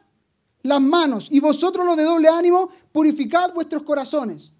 [0.62, 4.52] las manos y vosotros los de doble ánimo, purificad vuestros corazones.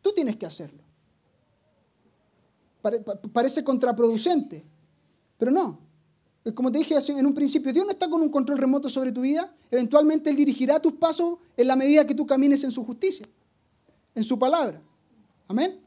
[0.00, 0.82] Tú tienes que hacerlo.
[3.32, 4.64] Parece contraproducente,
[5.36, 5.80] pero no.
[6.54, 9.20] Como te dije en un principio, Dios no está con un control remoto sobre tu
[9.20, 9.52] vida.
[9.70, 13.26] Eventualmente Él dirigirá tus pasos en la medida que tú camines en su justicia,
[14.14, 14.80] en su palabra.
[15.46, 15.80] Amén.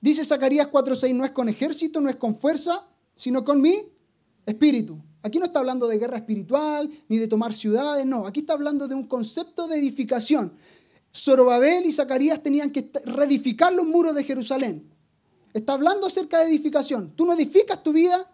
[0.00, 2.86] Dice Zacarías 4:6, no es con ejército, no es con fuerza,
[3.16, 3.76] sino con mi
[4.46, 5.02] espíritu.
[5.22, 8.26] Aquí no está hablando de guerra espiritual ni de tomar ciudades, no.
[8.26, 10.52] Aquí está hablando de un concepto de edificación.
[11.12, 14.88] Zorobabel y Zacarías tenían que reedificar los muros de Jerusalén.
[15.52, 17.12] Está hablando acerca de edificación.
[17.16, 18.30] Tú no edificas tu vida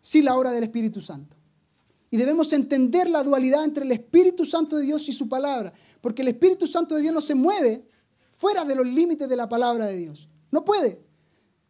[0.00, 1.36] sin la obra del Espíritu Santo.
[2.10, 5.72] Y debemos entender la dualidad entre el Espíritu Santo de Dios y su palabra.
[6.02, 7.86] Porque el Espíritu Santo de Dios no se mueve
[8.36, 10.28] fuera de los límites de la palabra de Dios.
[10.50, 11.00] No puede.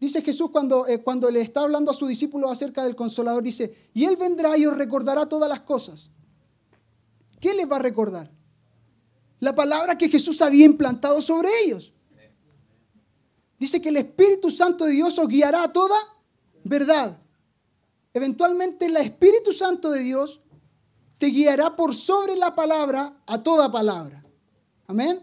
[0.03, 3.89] Dice Jesús cuando, eh, cuando le está hablando a sus discípulos acerca del consolador, dice,
[3.95, 6.11] y Él vendrá y os recordará todas las cosas.
[7.39, 8.29] ¿Qué les va a recordar?
[9.39, 11.93] La palabra que Jesús había implantado sobre ellos.
[13.61, 15.95] Dice que el Espíritu Santo de Dios os guiará a toda
[16.65, 17.17] verdad.
[18.13, 20.41] Eventualmente el Espíritu Santo de Dios
[21.19, 24.25] te guiará por sobre la palabra a toda palabra.
[24.89, 25.21] Amén.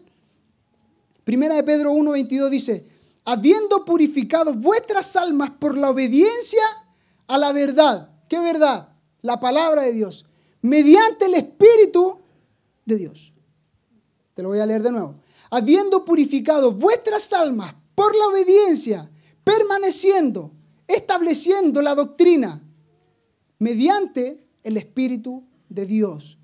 [1.26, 2.99] Primera de Pedro 1.22 dice,
[3.30, 6.64] habiendo purificado vuestras almas por la obediencia
[7.28, 8.10] a la verdad.
[8.28, 8.90] ¿Qué verdad?
[9.22, 10.26] La palabra de Dios.
[10.64, 12.18] Mediante el Espíritu
[12.86, 13.32] de Dios.
[14.34, 15.16] Te lo voy a leer de nuevo.
[15.52, 19.12] Habiendo purificado vuestras almas por la obediencia,
[19.44, 20.52] permaneciendo,
[20.88, 22.64] estableciendo la doctrina,
[23.60, 26.40] mediante el Espíritu de Dios.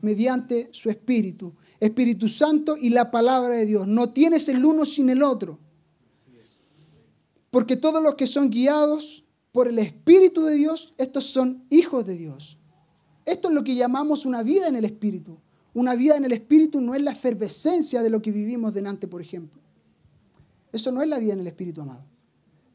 [0.00, 1.54] Mediante su Espíritu.
[1.78, 3.86] Espíritu Santo y la palabra de Dios.
[3.86, 5.58] No tienes el uno sin el otro.
[7.50, 12.16] Porque todos los que son guiados por el Espíritu de Dios, estos son hijos de
[12.16, 12.58] Dios.
[13.24, 15.38] Esto es lo que llamamos una vida en el Espíritu.
[15.74, 19.20] Una vida en el Espíritu no es la efervescencia de lo que vivimos delante, por
[19.20, 19.60] ejemplo.
[20.72, 22.04] Eso no es la vida en el Espíritu, amado.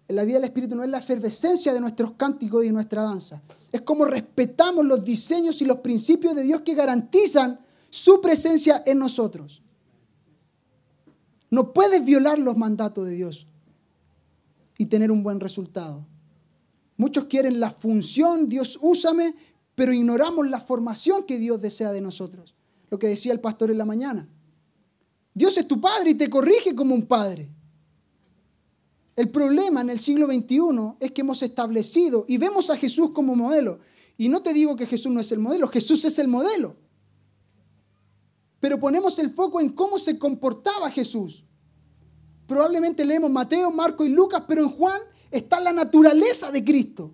[0.08, 3.42] La vida del Espíritu no es la efervescencia de nuestros cánticos y nuestra danza.
[3.72, 7.60] Es como respetamos los diseños y los principios de Dios que garantizan
[7.90, 9.62] su presencia en nosotros.
[11.50, 13.48] No puedes violar los mandatos de Dios
[14.78, 16.06] y tener un buen resultado.
[16.98, 19.36] Muchos quieren la función, Dios úsame,
[19.76, 22.56] pero ignoramos la formación que Dios desea de nosotros.
[22.90, 24.28] Lo que decía el pastor en la mañana.
[25.34, 27.50] Dios es tu padre y te corrige como un padre.
[29.16, 33.36] El problema en el siglo XXI es que hemos establecido y vemos a Jesús como
[33.36, 33.80] modelo.
[34.18, 36.76] Y no te digo que Jesús no es el modelo, Jesús es el modelo.
[38.60, 41.44] Pero ponemos el foco en cómo se comportaba Jesús.
[42.48, 47.14] Probablemente leemos Mateo, Marco y Lucas, pero en Juan está la naturaleza de Cristo.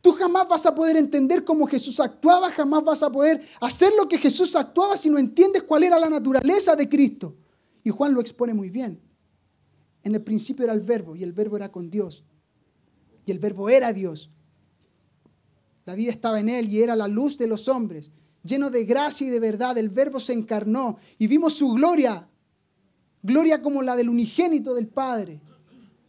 [0.00, 4.08] Tú jamás vas a poder entender cómo Jesús actuaba, jamás vas a poder hacer lo
[4.08, 7.36] que Jesús actuaba si no entiendes cuál era la naturaleza de Cristo.
[7.82, 9.00] Y Juan lo expone muy bien.
[10.04, 12.24] En el principio era el verbo y el verbo era con Dios.
[13.26, 14.30] Y el verbo era Dios.
[15.84, 18.10] La vida estaba en él y era la luz de los hombres.
[18.42, 22.28] Lleno de gracia y de verdad, el verbo se encarnó y vimos su gloria.
[23.22, 25.40] Gloria como la del unigénito del Padre.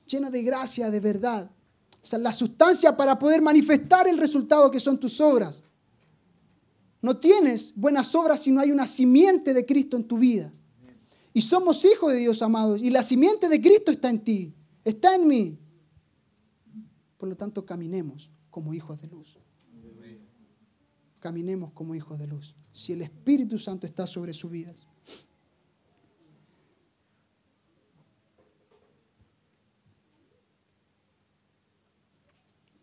[0.07, 1.49] Lleno de gracia, de verdad.
[2.01, 5.63] Es la sustancia para poder manifestar el resultado que son tus obras.
[7.01, 10.53] No tienes buenas obras si no hay una simiente de Cristo en tu vida.
[11.33, 12.81] Y somos hijos de Dios, amados.
[12.81, 14.53] Y la simiente de Cristo está en ti,
[14.83, 15.57] está en mí.
[17.17, 19.37] Por lo tanto, caminemos como hijos de luz.
[21.19, 22.55] Caminemos como hijos de luz.
[22.71, 24.87] Si el Espíritu Santo está sobre sus vidas.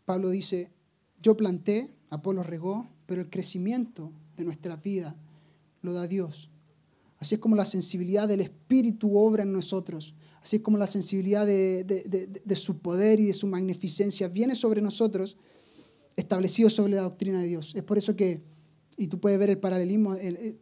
[0.07, 0.71] Pablo dice,
[1.21, 5.17] yo planté, Apolo regó, pero el crecimiento de nuestra vida
[5.83, 6.49] lo da Dios.
[7.19, 10.15] Así es como la sensibilidad del Espíritu obra en nosotros.
[10.43, 15.37] Así es como la sensibilidad de, su poder y de su magnificencia viene sobre nosotros,
[16.15, 17.75] establecido sobre la doctrina de Dios.
[17.75, 18.43] Es por eso que,
[18.97, 20.57] y tú puedes ver el paralelismo de,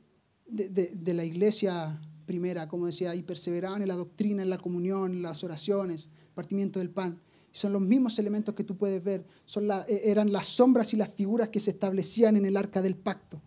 [1.15, 5.45] la iglesia primera, como decía, y perseveraban en la doctrina, en la comunión, en las
[5.45, 7.21] oraciones, partimiento del pan
[7.55, 9.25] son los mismos elementos que tú puedes ver.
[9.47, 12.97] Son eh, eran las sombras y las figuras que se establecían en el arca del
[12.97, 13.41] pacto,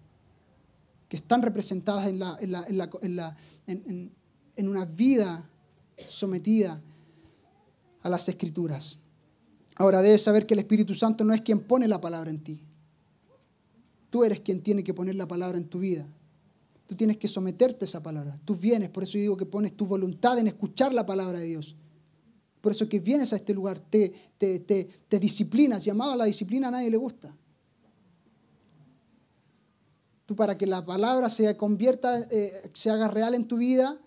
[1.09, 2.21] que están representadas en,
[4.69, 5.49] una vida
[6.07, 6.81] sometida
[8.01, 8.97] a las escrituras.
[9.75, 12.61] Ahora debes saber que el Espíritu Santo no es quien pone la palabra en ti.
[14.09, 16.07] Tú eres quien tiene que poner la palabra en tu vida.
[16.87, 18.39] Tú tienes que someterte a esa palabra.
[18.45, 21.75] Tú vienes, por eso digo que pones tu voluntad en escuchar la palabra de Dios.
[22.67, 24.11] Por eso que vienes a este lugar, te,
[25.09, 25.85] disciplinas.
[25.85, 27.33] Llamado a la disciplina a nadie le gusta.
[30.25, 33.97] Tú para que la palabra se convierta, eh, se haga real en tu vida,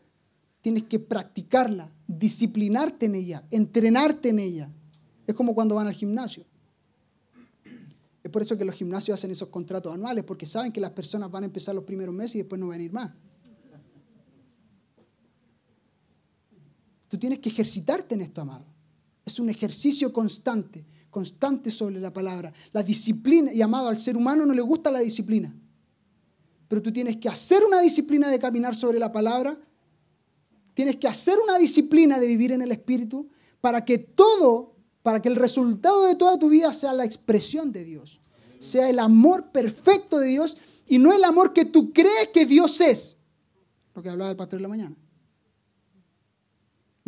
[0.60, 4.70] tienes que practicarla, disciplinarte en ella, entrenarte en ella.
[5.26, 6.44] Es como cuando van al gimnasio.
[8.22, 11.30] Es por eso que los gimnasios hacen esos contratos anuales, porque saben que las personas
[11.30, 13.10] van a empezar los primeros meses y después no van a ir más.
[17.10, 18.64] Tú tienes que ejercitarte en esto, amado.
[19.26, 22.52] Es un ejercicio constante, constante sobre la palabra.
[22.70, 25.52] La disciplina, y amado, al ser humano no le gusta la disciplina.
[26.68, 29.58] Pero tú tienes que hacer una disciplina de caminar sobre la palabra.
[30.72, 33.28] Tienes que hacer una disciplina de vivir en el Espíritu
[33.60, 37.82] para que todo, para que el resultado de toda tu vida sea la expresión de
[37.82, 38.20] Dios.
[38.60, 40.56] Sea el amor perfecto de Dios
[40.86, 43.16] y no el amor que tú crees que Dios es.
[43.96, 44.96] Lo que hablaba el pastor en la mañana.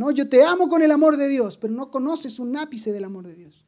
[0.02, 3.04] No, yo te amo con el amor de Dios, pero no conoces un ápice del
[3.04, 3.64] amor de Dios.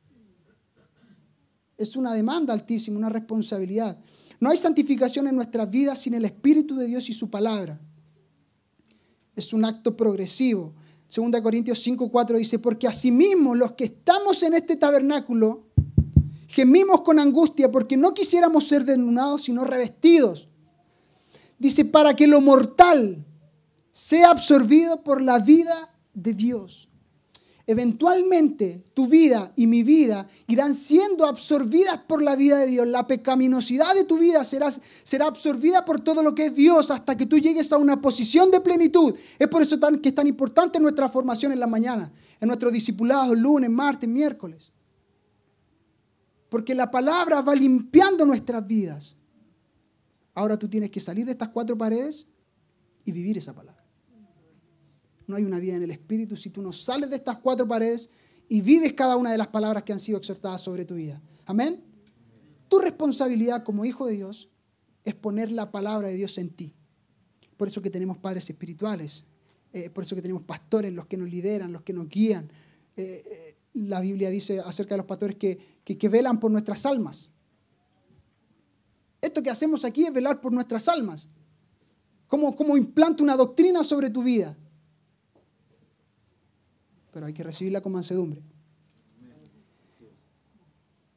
[1.79, 4.01] Es una demanda altísima, una responsabilidad.
[4.41, 7.81] No hay santificación en nuestras vidas sin el Espíritu de Dios y su palabra.
[9.37, 10.75] Es un acto progresivo.
[11.15, 15.69] 2 Corintios 5, 4 dice, porque asimismo los que estamos en este tabernáculo
[16.49, 20.49] gemimos con angustia porque no quisiéramos ser desnudados, sino revestidos.
[21.61, 23.25] Dice, para que lo mortal
[23.93, 26.89] sea absorbido por la vida de Dios.
[27.67, 32.87] Eventualmente tu vida y mi vida irán siendo absorbidas por la vida de Dios.
[32.87, 34.71] La pecaminosidad de tu vida será,
[35.03, 38.51] será absorbida por todo lo que es Dios hasta que tú llegues a una posición
[38.51, 39.15] de plenitud.
[39.39, 42.71] Es por eso tan, que es tan importante nuestra formación en la mañana, en nuestros
[42.71, 44.71] discipulados, lunes, martes, miércoles.
[46.51, 49.17] Porque la palabra va limpiando nuestras vidas.
[50.35, 52.27] Ahora tú tienes que salir de estas cuatro paredes
[53.07, 53.84] y vivir esa palabra
[55.27, 58.11] no hay una vida en el Espíritu si tú no sales de estas cuatro paredes
[58.49, 61.21] y vives cada una de las palabras que han sido exhortadas sobre tu vida.
[61.47, 61.83] Amén.
[62.69, 64.49] Tu responsabilidad como hijo de Dios
[65.05, 66.75] es poner la palabra de Dios en ti.
[67.57, 69.25] Por eso que tenemos padres espirituales,
[69.73, 72.51] eh, por eso que tenemos pastores, los que nos lideran, los que nos guían.
[72.97, 77.31] Eh, eh, la Biblia dice acerca de los pastores que, que, velan por nuestras almas.
[79.21, 81.29] Esto que hacemos aquí es velar por nuestras almas.
[82.27, 84.57] Como, como implanta una doctrina sobre tu vida
[87.15, 88.43] pero hay que recibirla con mansedumbre.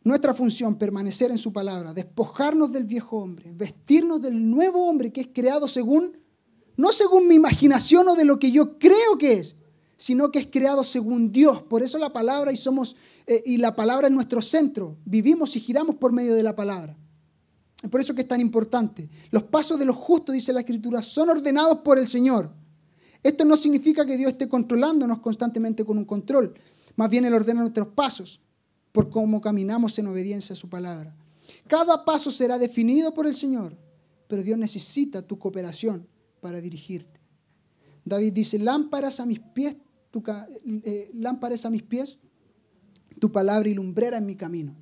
[0.04, 5.22] Nuestra función, permanecer en su palabra, despojarnos del viejo hombre, vestirnos del nuevo hombre que
[5.22, 6.16] es creado según,
[6.78, 9.56] no según mi imaginación o de lo que yo creo que es,
[9.98, 11.64] sino que es creado según Dios.
[11.64, 12.96] Por eso la palabra y somos
[13.26, 14.96] eh, y la palabra es nuestro centro.
[15.04, 16.96] Vivimos y giramos por medio de la palabra.
[17.90, 19.10] Por eso que es tan importante.
[19.32, 22.52] Los pasos de los justos, dice la Escritura, son ordenados por el Señor.
[23.24, 26.54] Esto no significa que Dios esté controlándonos constantemente con un control.
[26.96, 28.42] Más bien Él ordena nuestros pasos
[28.92, 31.16] por cómo caminamos en obediencia a su palabra.
[31.68, 33.78] Cada paso será definido por el Señor,
[34.28, 36.08] pero Dios necesita tu cooperación
[36.42, 37.20] para dirigirte.
[38.04, 39.78] David dice, lámparas a mis pies,
[40.12, 40.24] tu,
[40.84, 42.18] eh, lámparas a mis pies,
[43.20, 44.76] tu palabra y lumbrera en mi camino.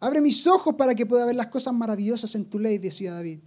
[0.00, 3.40] Abre mis ojos para que pueda ver las cosas maravillosas en tu ley, decía David.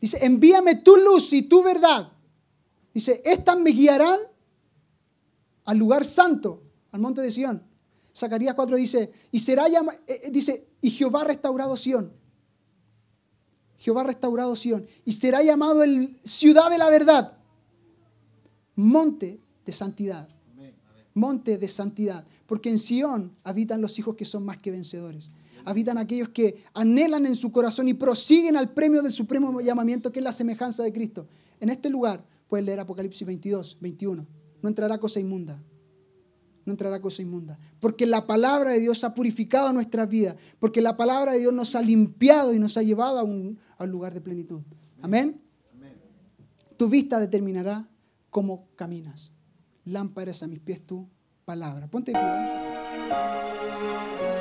[0.00, 2.12] Dice, envíame tu luz y tu verdad.
[2.94, 4.20] Dice, estas me guiarán
[5.64, 7.62] al lugar santo, al monte de Sión.
[8.16, 9.72] Zacarías 4 dice, y será eh,
[10.06, 12.12] eh, dice, y Jehová ha restaurado Sión.
[13.78, 14.86] Jehová ha restaurado Sión.
[15.04, 17.36] Y será llamado el ciudad de la verdad.
[18.76, 20.28] Monte de santidad.
[21.12, 22.24] Monte de santidad.
[22.46, 25.28] Porque en Sión habitan los hijos que son más que vencedores
[25.64, 30.20] habitan aquellos que anhelan en su corazón y prosiguen al premio del supremo llamamiento que
[30.20, 31.26] es la semejanza de Cristo.
[31.60, 34.26] En este lugar puedes leer Apocalipsis 22, 21.
[34.62, 35.62] No entrará cosa inmunda.
[36.64, 37.58] No entrará cosa inmunda.
[37.80, 40.36] Porque la palabra de Dios ha purificado nuestras vidas.
[40.58, 44.14] Porque la palabra de Dios nos ha limpiado y nos ha llevado a un, lugar
[44.14, 44.62] de plenitud.
[45.02, 45.40] Amén.
[46.76, 47.88] Tu vista determinará
[48.30, 49.30] cómo caminas.
[49.84, 51.06] Lámparas a mis pies tu
[51.44, 51.88] palabra.
[51.88, 54.33] Ponte de pie.